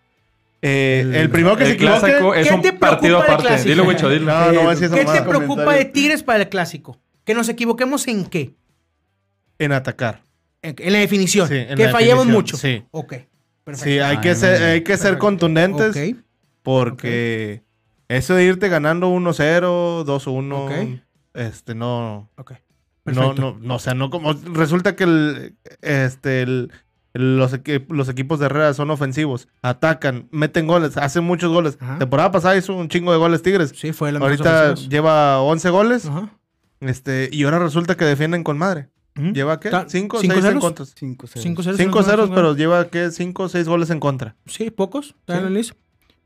[0.62, 3.18] eh, el, El- primero que se El clásico equivoque, es ¿Qué un te preocupa partido
[3.22, 3.62] aparte.
[3.64, 4.26] Dilo, Wicho, dilo.
[4.26, 5.84] No, no voy a decir esa ¿Qué te preocupa de.
[5.84, 6.98] Tigres para el clásico?
[7.24, 8.54] Que nos equivoquemos en qué?
[9.60, 10.23] en atacar.
[10.64, 11.48] En, la definición.
[11.48, 12.56] Sí, en que la fallemos definición, mucho.
[12.56, 12.84] sí.
[12.90, 13.14] Ok.
[13.64, 13.84] Perfecto.
[13.90, 15.96] Sí, hay Ay, que ser, hay que ser contundentes
[16.62, 17.62] porque
[18.08, 21.00] eso de irte ganando 1-0, 2-1, Ok.
[21.34, 22.52] este, no, Ok.
[22.52, 22.58] no,
[23.04, 23.34] Perfecto.
[23.40, 26.72] no, no, o sea, no como, resulta que el, este, el-
[27.16, 31.78] los, equi- los equipos de Herrera son ofensivos, atacan, meten goles, hacen muchos goles.
[31.80, 31.98] Ajá.
[31.98, 33.72] Temporada pasada hizo un chingo de goles Tigres.
[33.76, 36.30] Sí, fue la Ahorita lleva 11 goles, Ajá.
[36.80, 38.88] este, y ahora resulta que defienden con madre.
[39.14, 39.70] ¿Lleva qué?
[39.70, 40.64] Ta- 5 o ¿cinco 6 en ceros?
[40.64, 40.84] contra.
[40.84, 41.78] 5 Cinco ceros.
[41.78, 43.10] 5 son ceros, los pero lleva qué?
[43.10, 44.34] 5 o 6 goles en contra.
[44.46, 45.14] Sí, pocos.
[45.20, 45.72] Está en Sí.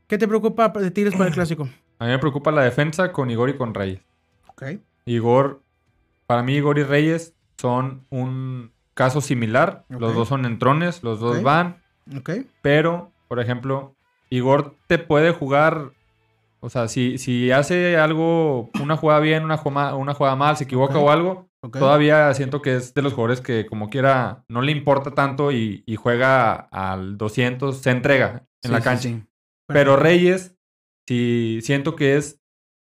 [0.07, 1.69] ¿Qué te preocupa de Tigres para el clásico?
[1.99, 4.01] A mí me preocupa la defensa con Igor y con Reyes.
[4.47, 4.63] Ok.
[5.05, 5.61] Igor,
[6.25, 9.85] para mí Igor y Reyes son un caso similar.
[9.89, 11.83] Los dos son entrones, los dos van.
[12.17, 12.31] Ok.
[12.61, 13.93] Pero, por ejemplo,
[14.31, 15.91] Igor te puede jugar.
[16.61, 20.63] O sea, si, si hace algo, una jugada bien, una jugada, una jugada mal, se
[20.65, 24.71] equivoca o algo, Todavía siento que es de los jugadores que, como quiera, no le
[24.71, 29.03] importa tanto y, y juega al 200, se entrega en Sí, la cancha.
[29.09, 29.23] sí.
[29.67, 30.55] Pero Reyes,
[31.07, 32.39] si siento que es.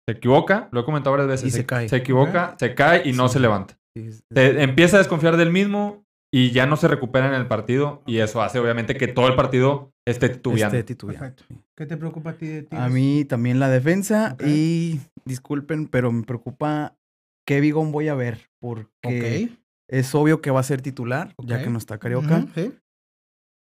[0.06, 1.48] Se equivoca, lo he comentado varias veces.
[1.48, 1.86] Y se cae.
[1.90, 3.78] equivoca, se cae y no se levanta.
[3.96, 7.46] Sí, es- Se empieza a desconfiar del mismo y ya no se recupera en el
[7.46, 8.02] partido.
[8.06, 10.76] Y eso hace, obviamente, que todo el partido esté titubeando.
[10.76, 11.42] Este titubeando.
[11.76, 12.80] ¿Qué te preocupa a ti de Tigres?
[12.80, 16.94] A mí también la defensa y disculpen, pero me preocupa
[17.46, 19.58] qué Bigón voy a ver porque Ok.
[19.88, 22.72] es obvio que va a ser titular ya que no está Carioca sí.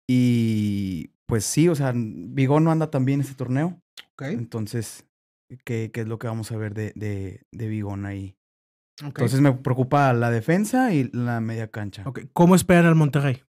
[0.08, 3.80] y pues sí, o sea, Bigón no anda tan bien este torneo,
[4.14, 4.22] Ok.
[4.22, 5.04] entonces
[5.64, 8.36] ¿qué, qué es lo que vamos a ver de, de, de Bigón ahí?
[9.02, 12.04] Entonces me preocupa la defensa y la media cancha.
[12.34, 13.42] ¿Cómo esperan al Monterrey?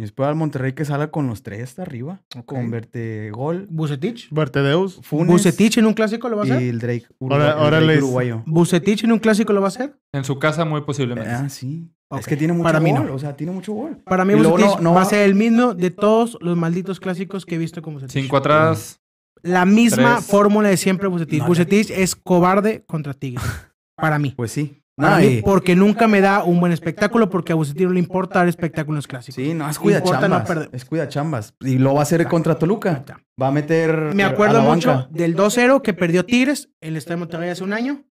[0.00, 2.46] Y después al Monterrey que salga con los tres hasta arriba, Ok.
[2.46, 4.28] con verte gol, ¿Bucetich?
[4.30, 4.98] Bartedeus.
[5.02, 6.62] Funes ¿Bucetich en un clásico lo va a y hacer?
[6.62, 8.42] el Drake, Ahora- el ahora Drake les- uruguayo.
[8.46, 9.94] ¿Bucetich en un clásico lo va a hacer?
[10.14, 11.28] En su casa, muy posiblemente.
[11.30, 11.90] Ah, sí.
[12.18, 13.14] Es que tiene mucho Para mí gol, no.
[13.14, 13.98] o sea, tiene mucho gol.
[14.06, 16.98] Para mí Y Bucetich no- no va a ser el mismo de todos los malditos
[16.98, 18.22] clásicos que he visto con Bucetich.
[18.22, 19.00] Cinco atrás.
[19.42, 20.26] La misma Tres.
[20.26, 21.40] fórmula de siempre Bucetich.
[21.40, 23.44] No, Bucetich es cobarde contra Tigres.
[23.96, 24.32] Para mí.
[24.34, 24.79] Pues sí.
[25.00, 28.40] No, mí, porque nunca me da un buen espectáculo, porque a Bucetich no le importa
[28.40, 29.34] dar espectáculos clásicos.
[29.36, 30.46] sí, no, es cuida no chambas.
[30.46, 30.70] perder.
[30.72, 31.54] es cuida chambas.
[31.60, 33.04] Y lo va a hacer contra Toluca.
[33.40, 34.14] Va a meter.
[34.14, 35.08] Me a acuerdo la mucho banca.
[35.10, 38.04] del 2-0 que perdió Tigres en el Estadio de Monterrey hace un año.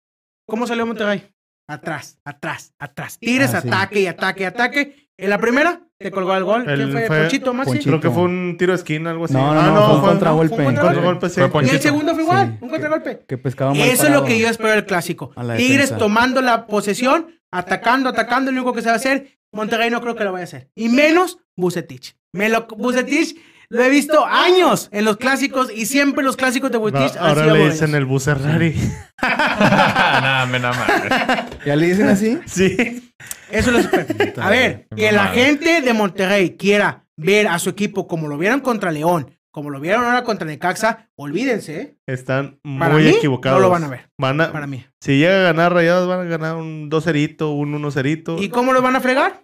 [0.48, 1.30] ¿Cómo salió Monterrey?
[1.70, 3.20] Atrás, atrás, atrás.
[3.20, 3.68] Tigres, Ah, sí.
[3.68, 5.10] ataque y ataque y ataque.
[5.18, 6.70] En la primera, te colgó el gol.
[6.70, 7.08] El- ¿Quién fue?
[7.08, 7.70] fue- ¿Ponchito Maxi?
[7.72, 7.90] Ponchito.
[7.90, 9.34] Creo que fue un tiro de esquina, algo así.
[9.34, 10.56] No, no, ah, no, fue un fue contragolpe.
[10.56, 11.42] fue un Contra golpe, sí.
[11.42, 12.58] Y el segundo fue igual, Sí.
[12.62, 13.20] un contragolpe.
[13.28, 15.32] Que pescaba mal Eso es lo que yo espero del clásico.
[15.58, 19.40] Tigres tomando la posesión, atacando, atacando, lo único que se va a hacer.
[19.52, 20.70] Monterrey no creo que lo vaya a hacer.
[20.76, 22.16] Y menos Bucetich.
[22.34, 23.38] Me lo, Bucetich
[23.70, 27.70] lo he visto años en los clásicos y siempre los clásicos de Bucetich ahora le
[27.72, 28.76] dicen el Bucerrari.
[29.22, 31.46] Nada, me nada más.
[31.66, 32.40] ¿Ya le dicen así?
[32.46, 33.07] sí.
[33.50, 34.42] Eso lo espero.
[34.44, 38.60] A ver, que la gente de Monterrey quiera ver a su equipo como lo vieron
[38.60, 41.98] contra León, como lo vieron ahora contra Necaxa, olvídense, ¿eh?
[42.06, 43.58] Están muy Para mí, equivocados.
[43.60, 44.10] no lo van a ver.
[44.20, 44.86] Van a- Para mí.
[45.02, 48.42] Si llega a ganar Rayados, van a ganar un 2 cerito, un 1 cerito.
[48.42, 49.42] ¿Y cómo lo van a fregar?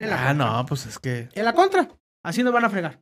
[0.00, 0.46] En la, Ah, contra.
[0.46, 1.88] no, pues es que En la contra.
[2.24, 3.00] Así nos van a fregar.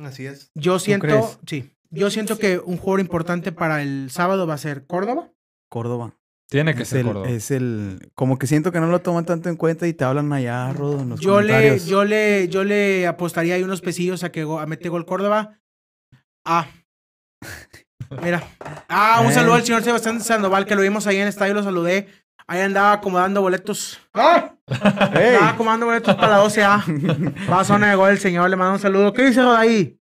[0.00, 0.50] así es.
[0.54, 1.38] Yo siento, crees?
[1.46, 5.30] sí, yo siento que un jugador importante para el sábado va a ser Córdoba.
[5.70, 6.14] Córdoba.
[6.50, 7.28] Tiene que Es ser el, Córdoba.
[7.30, 8.10] es el.
[8.14, 11.00] Como que siento que no lo toman tanto en cuenta y te hablan allá, Rodo,
[11.00, 14.60] en los Yo le, yo le, yo le apostaría ahí unos pesillos a que go-
[14.60, 15.58] a mete gol Córdoba.
[16.44, 16.66] Ah.
[18.22, 18.42] Mira.
[18.88, 19.34] Ah, un Eh.
[19.34, 22.08] saludo al señor Sebastián Sandoval, que lo vimos ahí en el estadio, lo saludé.
[22.46, 23.98] Ahí andaba acomodando boletos.
[24.12, 24.54] ¡Ah!
[25.14, 25.34] ¡Ey!
[25.36, 27.50] Andaba acomodando boletos para la 12A.
[27.50, 29.14] Va a zona de gol el señor, le mando un saludo.
[29.14, 29.98] ¿Qué dice Rodaí?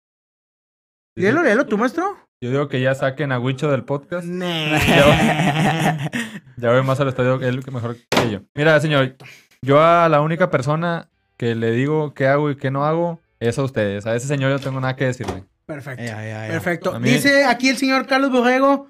[1.15, 2.17] Léelo, léelo, ¿tú, maestro?
[2.43, 4.25] Yo digo que ya saquen a Huicho del podcast.
[4.27, 4.77] Nah.
[6.57, 8.41] Ya voy más al estadio que él que mejor que yo.
[8.53, 9.15] Mira, señor,
[9.61, 13.57] yo a la única persona que le digo qué hago y qué no hago es
[13.57, 14.05] a ustedes.
[14.05, 15.45] A ese señor yo no tengo nada que decirle.
[15.65, 16.03] Perfecto.
[16.03, 16.51] Ya, ya, ya.
[16.51, 16.99] Perfecto.
[16.99, 18.89] Mí- Dice aquí el señor Carlos Borrego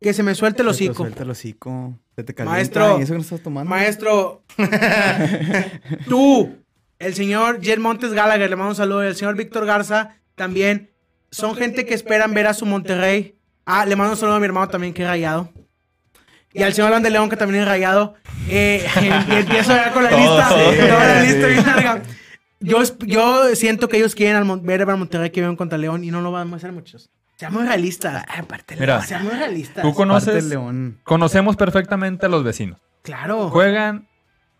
[0.00, 1.04] que se me suelte el Se te hocico.
[1.04, 1.94] Suelta el hocico.
[2.16, 2.56] Se te calienta.
[2.56, 2.98] Maestro.
[2.98, 3.70] ¿Y eso que no estás tomando?
[3.70, 4.42] Maestro,
[6.08, 6.56] tú
[6.98, 9.04] El señor Jet Montes Gallagher, le mando un saludo.
[9.04, 10.90] Y el señor Víctor Garza también.
[11.30, 13.36] Son gente que esperan ver a su Monterrey.
[13.66, 15.50] Ah, le mando un saludo a mi hermano también, que es rayado.
[16.54, 18.14] Y al señor Alan de León, que también es rayado.
[18.48, 18.84] Eh,
[19.30, 20.48] y empiezo ya con la lista.
[20.48, 20.78] sí.
[20.88, 22.02] Toda la lista bien larga.
[22.60, 26.10] Yo, yo siento que ellos quieren al ver a Monterrey que viven contra León y
[26.10, 27.10] no lo van a hacer muchos.
[27.36, 28.24] Seamos realistas.
[28.36, 29.84] aparte, Mira, Seamos realistas.
[29.84, 30.98] tú conoces, León.
[31.04, 32.80] conocemos perfectamente a los vecinos.
[33.02, 33.48] Claro.
[33.50, 34.08] Juegan,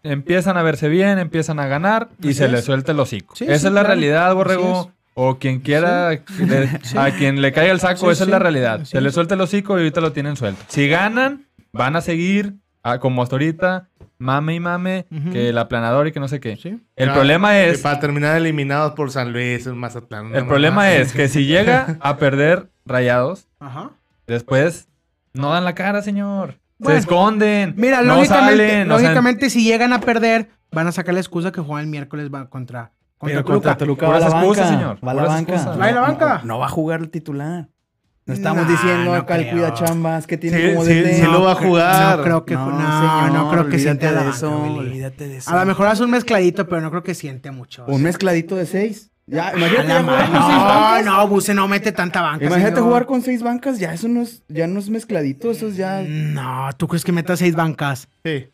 [0.05, 2.53] empiezan a verse bien, empiezan a ganar y Así se es.
[2.53, 3.35] les suelta el hocico.
[3.35, 3.87] Sí, esa sí, es la claro.
[3.89, 4.93] realidad, Así Borrego.
[5.21, 6.97] O quien quiera, le- Sí.
[6.97, 8.85] a quien le caiga el saco, Sí, esa es la realidad.
[8.85, 9.15] Se es.
[9.15, 10.63] suelta el hocico y ahorita lo tienen suelto.
[10.69, 12.55] Si ganan, van a seguir
[12.85, 13.89] ah, como hasta ahorita,
[14.19, 16.57] mame y mame, que el aplanador y que no sé qué.
[16.57, 16.81] Sí.
[16.97, 20.35] El Ah, problema es, para terminar eliminados por San Luis, el Mazatlán.
[20.35, 20.95] el problema mamada.
[20.97, 23.91] es que si llega a perder rayados, Ajá.
[24.27, 24.89] después
[25.35, 26.59] no dan la cara, señor.
[26.79, 26.95] Bueno.
[26.95, 27.75] Se esconden.
[27.77, 28.91] Mira, no lógicamente, salen.
[28.93, 31.91] o sea, lógicamente si llegan a perder, van a sacar la excusa que juegan el
[31.91, 34.09] miércoles va contra, contra Pero contra Toluca.
[34.09, 34.69] Va a la banca.
[34.69, 35.53] señor, Va a la puras banca.
[35.55, 35.81] excusas.
[35.81, 36.39] ¿Va a la banca?
[36.39, 37.69] No, no va a jugar el titular.
[38.27, 39.53] No estamos Nah, diciendo no acá el creo.
[39.55, 42.19] cuida chambas que tiene Sí, como sí, sí lo va a jugar.
[42.19, 44.79] No creo que, no, no, señor, creo que siente a la olvídate de banca, eso,
[44.81, 45.51] olvídate de eso.
[45.51, 47.85] A lo mejor hace un mezcladito, pero no creo que siente mucho.
[47.89, 49.11] Un mezcladito de seis.
[49.27, 51.05] Ya, imagínate jugar con seis No, bancas.
[51.07, 52.45] no, Buse no mete tanta banca.
[52.45, 52.89] Imagínate señor.
[52.89, 56.03] jugar con seis bancas, ya eso no es, ya no es mezcladito, eso es ya...
[56.03, 58.09] No, ¿tú crees que meta seis bancas?
[58.25, 58.51] Sí.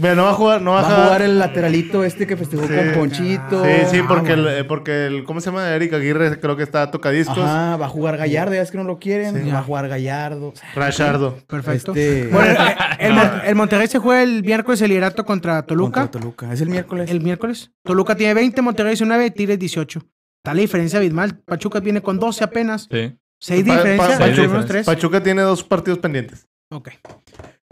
[0.00, 2.66] Pero no va a jugar, no va, Va a jugar el lateralito este que festejó
[2.66, 2.74] Sí.
[2.74, 3.64] con Ponchito.
[3.64, 4.56] Sí, sí, Ah, porque, el, bueno.
[4.58, 5.70] eh, porque el, ¿cómo se llama?
[5.70, 7.38] Eric Aguirre creo que está tocadiscos.
[7.38, 9.44] Ajá, va a jugar Gallardo, ya es que no lo quieren.
[9.44, 9.50] Sí.
[9.50, 10.52] Va a jugar Gallardo.
[10.74, 11.38] Rachardo.
[11.46, 11.92] Perfecto.
[11.94, 12.54] Este- Bueno,
[12.98, 16.02] el, el Mon- el Monterrey se juega el miércoles el liderato contra Toluca.
[16.02, 16.52] Contra Toluca.
[16.52, 17.08] Es el miércoles.
[17.10, 17.70] El miércoles.
[17.84, 20.00] Toluca tiene 20, Monterrey 19, Tigres 18.
[20.00, 21.38] Está la diferencia abismal.
[21.46, 22.88] Pachuca viene con 12 apenas.
[22.90, 23.16] Sí.
[23.40, 24.06] 6 Pa- pa- diferencia.
[24.16, 24.66] seis entre unos diferencia.
[24.68, 24.86] tres.
[24.86, 26.46] Pachuca tiene dos partidos pendientes.
[26.70, 26.90] Ok.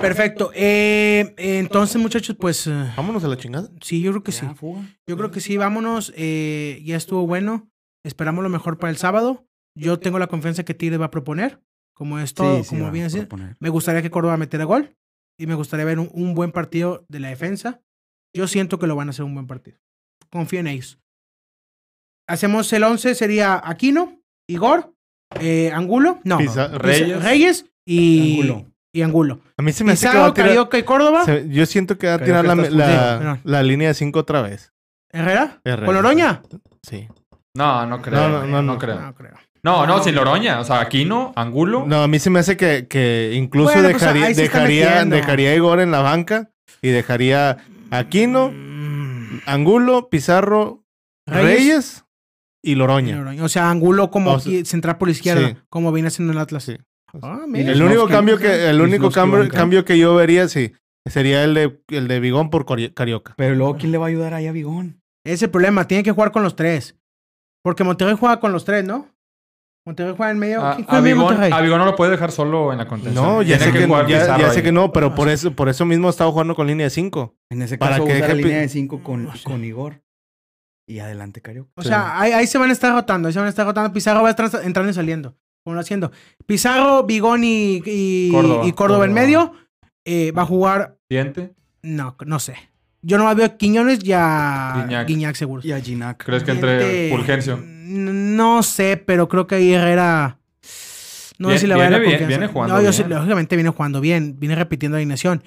[0.08, 0.50] Perfecto.
[0.54, 3.68] Eh, entonces, muchachos, pues eh, Vámonos a la chingada.
[3.80, 4.46] sí, yo creo que sí.
[4.54, 4.82] Fuga.
[5.08, 6.12] Yo creo que sí, vámonos.
[6.16, 7.68] eh, ya estuvo bueno.
[8.04, 9.46] Esperamos lo mejor para el sábado.
[9.76, 11.60] Yo tengo la confianza que Tigres va a proponer.
[11.96, 13.56] Como es todo, Sí, sí, como bien proponer.
[13.60, 14.94] Me gustaría que Córdoba metiera gol.
[15.38, 17.80] Y me gustaría ver un, un buen partido de la defensa.
[18.36, 19.78] Yo siento que lo van a hacer un buen partido.
[20.30, 20.98] Confío en ellos.
[22.28, 24.94] Hacemos el 11, sería Aquino, Igor,
[25.40, 27.22] eh, Angulo, no, Pisa- Reyes.
[27.22, 28.70] Reyes y Angulo.
[28.94, 29.40] Y Angulo.
[29.58, 30.48] A mí se me hace que va Pizarro, a tirar...
[30.48, 31.24] Carioca y Córdoba.
[31.24, 34.72] se- yo siento que va a tirar la, la- línea de cinco otra vez.
[35.12, 35.60] Herrera.
[35.64, 35.86] Herrera.
[35.86, 36.42] ¿Con Oroña?
[36.82, 37.08] Sí.
[37.56, 38.20] No, no creo.
[38.20, 38.78] No, No, no, no, no, no.
[38.78, 39.00] creo.
[39.00, 39.32] No creo.
[39.64, 40.60] No, no, sin Loroña.
[40.60, 41.84] O sea, Aquino, Angulo.
[41.86, 44.58] No, a mí se me hace que, que incluso Bueno, pues, dejaría, ahí se está
[44.58, 45.16] dejaría, metiendo.
[45.16, 46.50] dejaría a Igor en la banca
[46.82, 47.56] y dejaría
[47.90, 50.84] a Aquino, Mm, Angulo, Pizarro,
[51.26, 51.58] Reyes.
[51.58, 52.04] Reyes,
[52.62, 53.20] y Loroña.
[53.20, 53.42] Oroña.
[53.42, 55.56] O sea, Angulo como O sea, qui- central por izquierda, sí.
[55.68, 56.64] como viene haciendo el Atlas.
[56.64, 56.76] Sí.
[57.22, 57.72] Ah, mira.
[57.72, 60.72] El único cambio que, el único cambio, cambio que yo vería, sí,
[61.06, 63.34] sería el de, el de Bigón por Carioca.
[63.36, 65.00] Pero luego, ¿quién le va a ayudar ahí a Bigón?
[65.24, 66.96] Ese es el problema, tiene que jugar con los tres.
[67.62, 69.08] Porque Monterrey juega con los tres, ¿no?
[69.86, 70.64] Monterrey juega en medio.
[70.64, 73.22] A, ¿Quién a Bigón, a Bigón no lo puede dejar solo en la contención.
[73.24, 74.64] No, ya sé que, jugar ya, Pizarro ya sé ahí.
[74.64, 77.34] que no, pero Ah, por eso, por eso mismo estaba jugando con línea de 5.
[77.50, 79.44] En ese Para caso, que usar la línea de 5 con, No sé.
[79.44, 80.02] con Igor.
[80.86, 81.70] Y adelante, Carioca.
[81.76, 83.92] O sea, ahí, ahí se van a estar rotando, ahí se van a estar rotando.
[83.92, 85.36] Pizarro va a estar entrando y saliendo.
[85.64, 86.12] Como lo haciendo.
[86.46, 88.66] Pizarro, Bigón y, y Córdoba.
[88.66, 89.52] y Córdoba en medio.
[90.04, 90.96] eh, va a jugar.
[91.08, 91.54] Diente.
[91.82, 92.54] No, no sé.
[93.00, 95.08] Yo no veo a Quiñones y a Guiñac.
[95.08, 95.62] Guiñac, seguro.
[95.64, 96.22] Y a Ginac.
[96.24, 97.58] ¿Crees que entre Fulgencio?
[97.64, 100.38] No sé, pero creo que ahí Herrera.
[101.38, 102.38] No sé si le va a dar viene bien- confianza.
[102.38, 102.92] viene jugando no, yo bien.
[102.92, 104.36] sé, lógicamente viene jugando bien.
[104.38, 105.42] Viene repitiendo la alineación.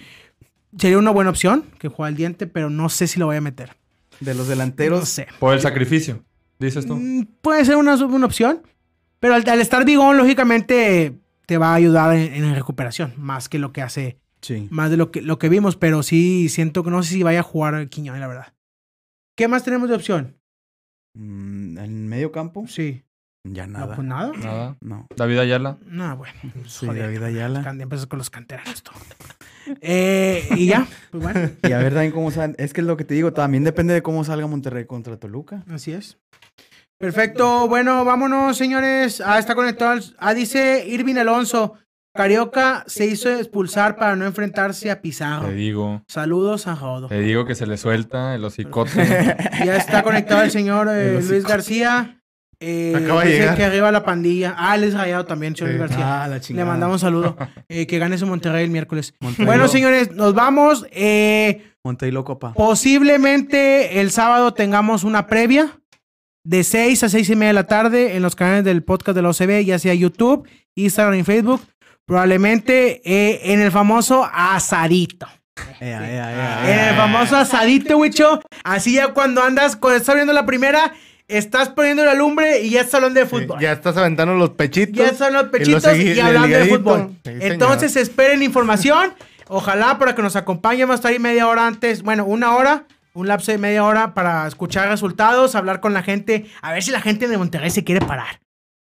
[0.78, 3.42] Sería una buena opción que juegue el diente, pero no sé si lo voy a
[3.42, 3.76] meter.
[4.20, 5.08] De los No delanteros.
[5.10, 5.28] sé.
[5.40, 6.24] Por el sacrificio,
[6.60, 6.96] dices tú.
[6.96, 8.62] Mm, Puede ser una, una opción.
[9.20, 13.14] Pero al, al estar Bigón, lógicamente, te va a ayudar en, en recuperación.
[13.18, 14.20] Más que lo que hace.
[14.42, 14.68] Sí.
[14.70, 15.76] Más de lo que, lo que vimos.
[15.76, 18.54] Pero sí siento que no sé si vaya a jugar Quiñones, la verdad.
[19.36, 20.38] ¿Qué más tenemos de opción?
[21.16, 23.04] Mm, en medio campo, Sí.
[23.44, 23.96] ya No, nada.
[23.96, 24.32] pues nada.
[24.38, 24.78] Nada.
[24.82, 25.08] No.
[25.16, 25.78] David Ayala.
[25.86, 26.34] No, bueno.
[26.66, 27.04] Sí, Joder.
[27.04, 27.76] David Ayala.
[27.80, 28.84] Empezó con los canteranos.
[28.84, 28.96] todo.
[29.82, 32.56] Eh, y ya, pues bueno, Y a ver también cómo sale.
[32.58, 35.64] Es que es lo que te digo, también depende de cómo salga Monterrey contra Toluca.
[35.70, 36.18] así es.
[37.00, 39.22] Perfecto, bueno, vámonos, señores.
[39.24, 39.92] Ah, está conectado.
[39.92, 41.74] al- Ah, dice Irving Alonso.
[42.16, 45.50] Carioca se hizo expulsar para no enfrentarse a Pizarro.
[45.50, 46.02] Te digo.
[46.08, 47.08] Saludos a Jodo.
[47.10, 48.90] Te digo que se le suelta el hocicote.
[49.66, 51.28] Ya está conectado el señor eh, El.
[51.28, 52.20] Luis García.
[52.60, 53.56] Eh, Acaba de dice llegar.
[53.58, 54.56] que arriba la pandilla.
[54.58, 55.78] Ah, él es rayado también, señor Sí.
[55.78, 56.24] Luis García.
[56.24, 56.68] Ah, la Le chingada.
[56.68, 57.38] mandamos un saludo.
[57.70, 59.14] Eh, que gane su Monterrey el miércoles.
[59.20, 60.88] Monterrey Bueno, señores, nos vamos.
[60.92, 62.54] Eh, Monterrey loco, pa.
[62.54, 65.80] Posiblemente el sábado tengamos una previa
[66.48, 69.22] de 6 a 6 y media de la tarde en los canales del podcast de
[69.22, 71.62] la OCB, ya sea YouTube, Instagram y Facebook.
[72.06, 75.28] Probablemente eh, en el famoso Azarito.
[75.82, 76.96] Ea, ea, ea, El ea.
[76.96, 78.40] famoso asadito, Wicho.
[78.64, 80.94] Así ya cuando andas, cuando estás viendo la primera,
[81.28, 83.60] estás poniendo la lumbre y ya estás hablando de fútbol.
[83.60, 85.06] Ya estás aventando los pechitos.
[85.06, 87.16] Ya son los y pechitos y, hablando de fútbol.
[87.26, 87.32] Sí.
[87.42, 89.14] Entonces esperen información.
[89.50, 92.86] Ojalá para que nos acompañe, estar ahí media hora antes, bueno, una hora,
[93.18, 96.92] un lapso de media hora para escuchar resultados, hablar con la gente, a ver si
[96.92, 98.40] la gente de Monterrey se quiere parar.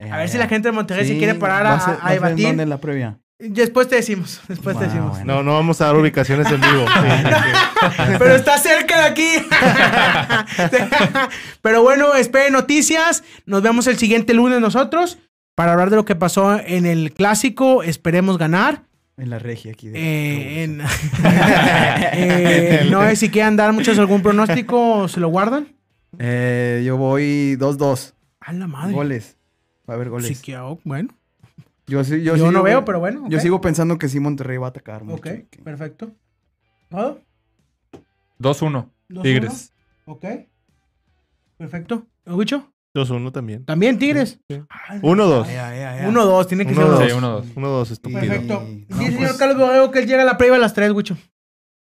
[0.10, 2.48] A ver si la gente de Monterrey se quiere parar a, ser- a en debatir.
[2.60, 3.20] en la previa?
[3.38, 5.12] Después te decimos, después te Ah, decimos.
[5.18, 5.36] bueno.
[5.36, 6.86] No, no vamos a dar ubicaciones en vivo.
[8.20, 9.30] Pero está cerca de aquí.
[11.62, 13.24] Pero bueno, esperen noticias.
[13.46, 15.20] Nos vemos el siguiente lunes nosotros
[15.56, 17.84] para hablar de lo que pasó en el clásico.
[17.84, 18.84] Esperemos ganar.
[19.18, 19.90] En la regia aquí.
[19.90, 20.82] de- Eh, en-
[22.14, 25.68] Eh, no sé si quieren dar muchos algún pronóstico o se lo guardan.
[26.20, 28.14] Eh, yo voy 2-2.
[28.40, 28.94] A la madre.
[28.94, 29.38] Goles.
[29.90, 30.28] Va a haber goles.
[30.38, 31.10] Sí que, oh, bueno.
[31.88, 33.26] Yo, sí- Yo, yo no sigo- veo, pero bueno.
[33.30, 33.42] Yo ok.
[33.44, 35.18] sigo pensando que sí Monterrey va a atacar mucho.
[35.18, 36.12] Ok, que- perfecto.
[36.90, 37.22] ¿Todo?
[38.40, 38.90] 2-1.
[39.10, 39.74] ¿Dos, Tigres.
[40.06, 40.16] uno?
[40.16, 40.26] Ok.
[41.58, 42.08] Perfecto.
[42.26, 42.72] ¿Escucho?
[42.96, 43.66] 2-1 también.
[43.66, 44.40] También Tigres.
[44.50, 44.62] Sí.
[44.70, 45.48] Ay, 1-2.
[45.48, 46.10] Ea, ea, ea.
[46.10, 47.00] 1-2, tiene que ser 1-2.
[47.00, 47.06] 1-2.
[47.08, 47.54] Sí, 1-2.
[47.56, 48.20] 1-2, estúpido.
[48.20, 48.64] Perfecto.
[48.68, 48.76] Sí.
[48.76, 50.74] Dice No, el señor pues- Carlos Borrego que él llega a la prueba a las
[50.74, 51.18] 3, Wicho.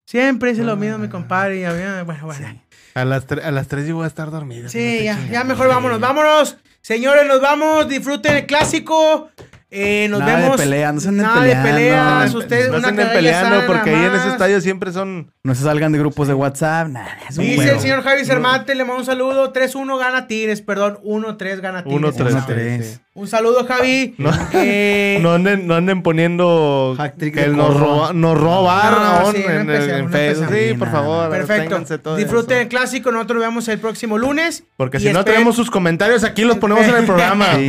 [0.07, 0.75] Siempre dice lo Ah.
[0.75, 1.59] mismo, mi compadre.
[1.59, 2.47] y había- bueno, bueno.
[2.47, 2.61] Sí.
[2.93, 4.67] A las, a las 3 yo voy a estar dormido.
[4.69, 6.57] Sí, ya, ya mejor vámonos, vámonos.
[6.81, 7.87] Señores, nos vamos.
[7.87, 9.29] Disfruten el clásico.
[9.73, 10.57] Eh, nos Nada de vemos.
[10.57, 11.69] pelea, no se anden Nada de peleando.
[11.71, 12.33] peleas.
[12.33, 15.31] No, Ustedes, no una se anden peleando porque ahí en ese estadio siempre son.
[15.43, 16.89] No se salgan de grupos de WhatsApp.
[16.89, 17.71] Nada, es un Dice juego.
[17.71, 19.53] el señor Javi Cermate, le mando un saludo.
[19.53, 20.99] 3-1 gana Tigres, perdón.
[21.03, 22.01] 1-3 gana Tigres.
[22.15, 22.31] 1-3.
[22.33, 22.85] Uno, tres.
[22.95, 22.99] sí.
[23.13, 24.15] Un saludo, Javi.
[24.17, 24.31] No.
[24.53, 29.51] Eh, No anden, no anden poniendo que de nos, roba- nos robaron No, sí, no
[29.53, 30.47] en, el- en no Facebook.
[30.53, 31.29] Sí, por favor.
[31.29, 32.15] Perfecto.
[32.15, 32.69] Disfruten el eso.
[32.69, 33.11] clásico.
[33.11, 34.63] Nosotros nos vemos el próximo lunes.
[34.77, 37.47] Porque si no tenemos sus comentarios aquí, los ponemos en el programa.
[37.55, 37.67] Sí,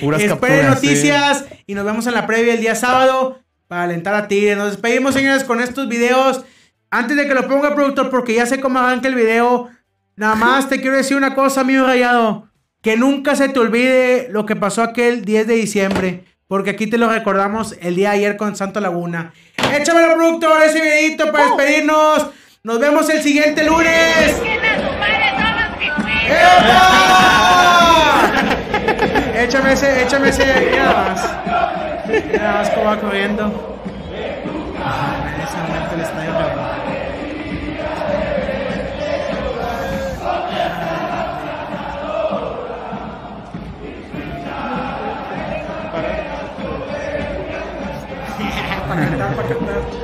[0.00, 0.74] puras Esperen capturas.
[0.76, 4.56] noticias y nos vemos en la previa el día sábado para alentar a Tigres.
[4.56, 6.44] Nos despedimos, señores, con estos videos.
[6.90, 9.68] Antes de que lo ponga el productor, porque ya sé cómo arranca el video,
[10.16, 12.48] nada más te quiero decir una cosa, amigo rayado.
[12.82, 16.24] Que nunca se te olvide lo que pasó aquel 10 de diciembre.
[16.46, 19.32] Porque aquí te lo recordamos el día de ayer con Santo Laguna.
[19.74, 22.26] Échamelo, productor, ese videito para despedirnos.
[22.62, 24.40] Nos vemos el siguiente lunes.
[26.26, 27.33] ¡Epa!
[29.54, 30.70] Échame ese, échame ese.
[30.76, 31.22] Nada más.
[32.32, 33.52] Nada más cómo va corriendo.
[34.84, 36.32] Ah, en ese momento el estadio.
[48.88, 50.03] Para cantar, para cantar.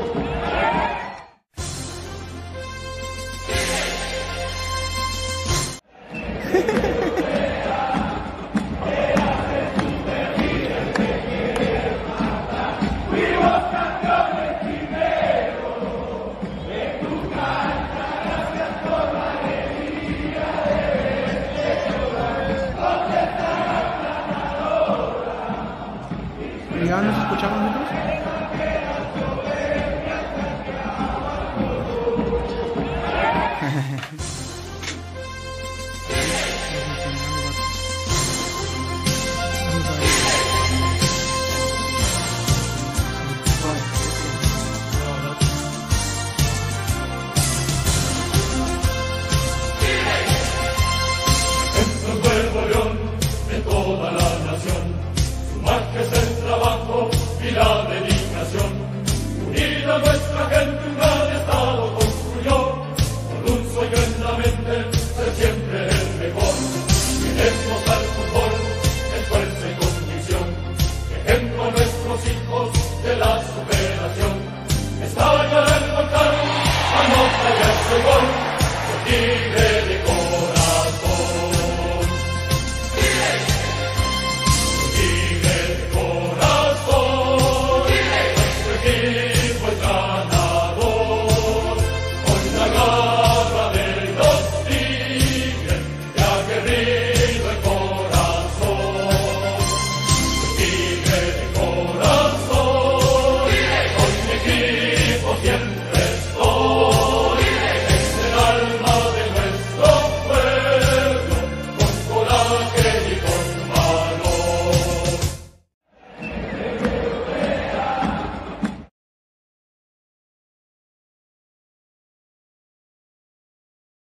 [33.70, 34.36] Yeah.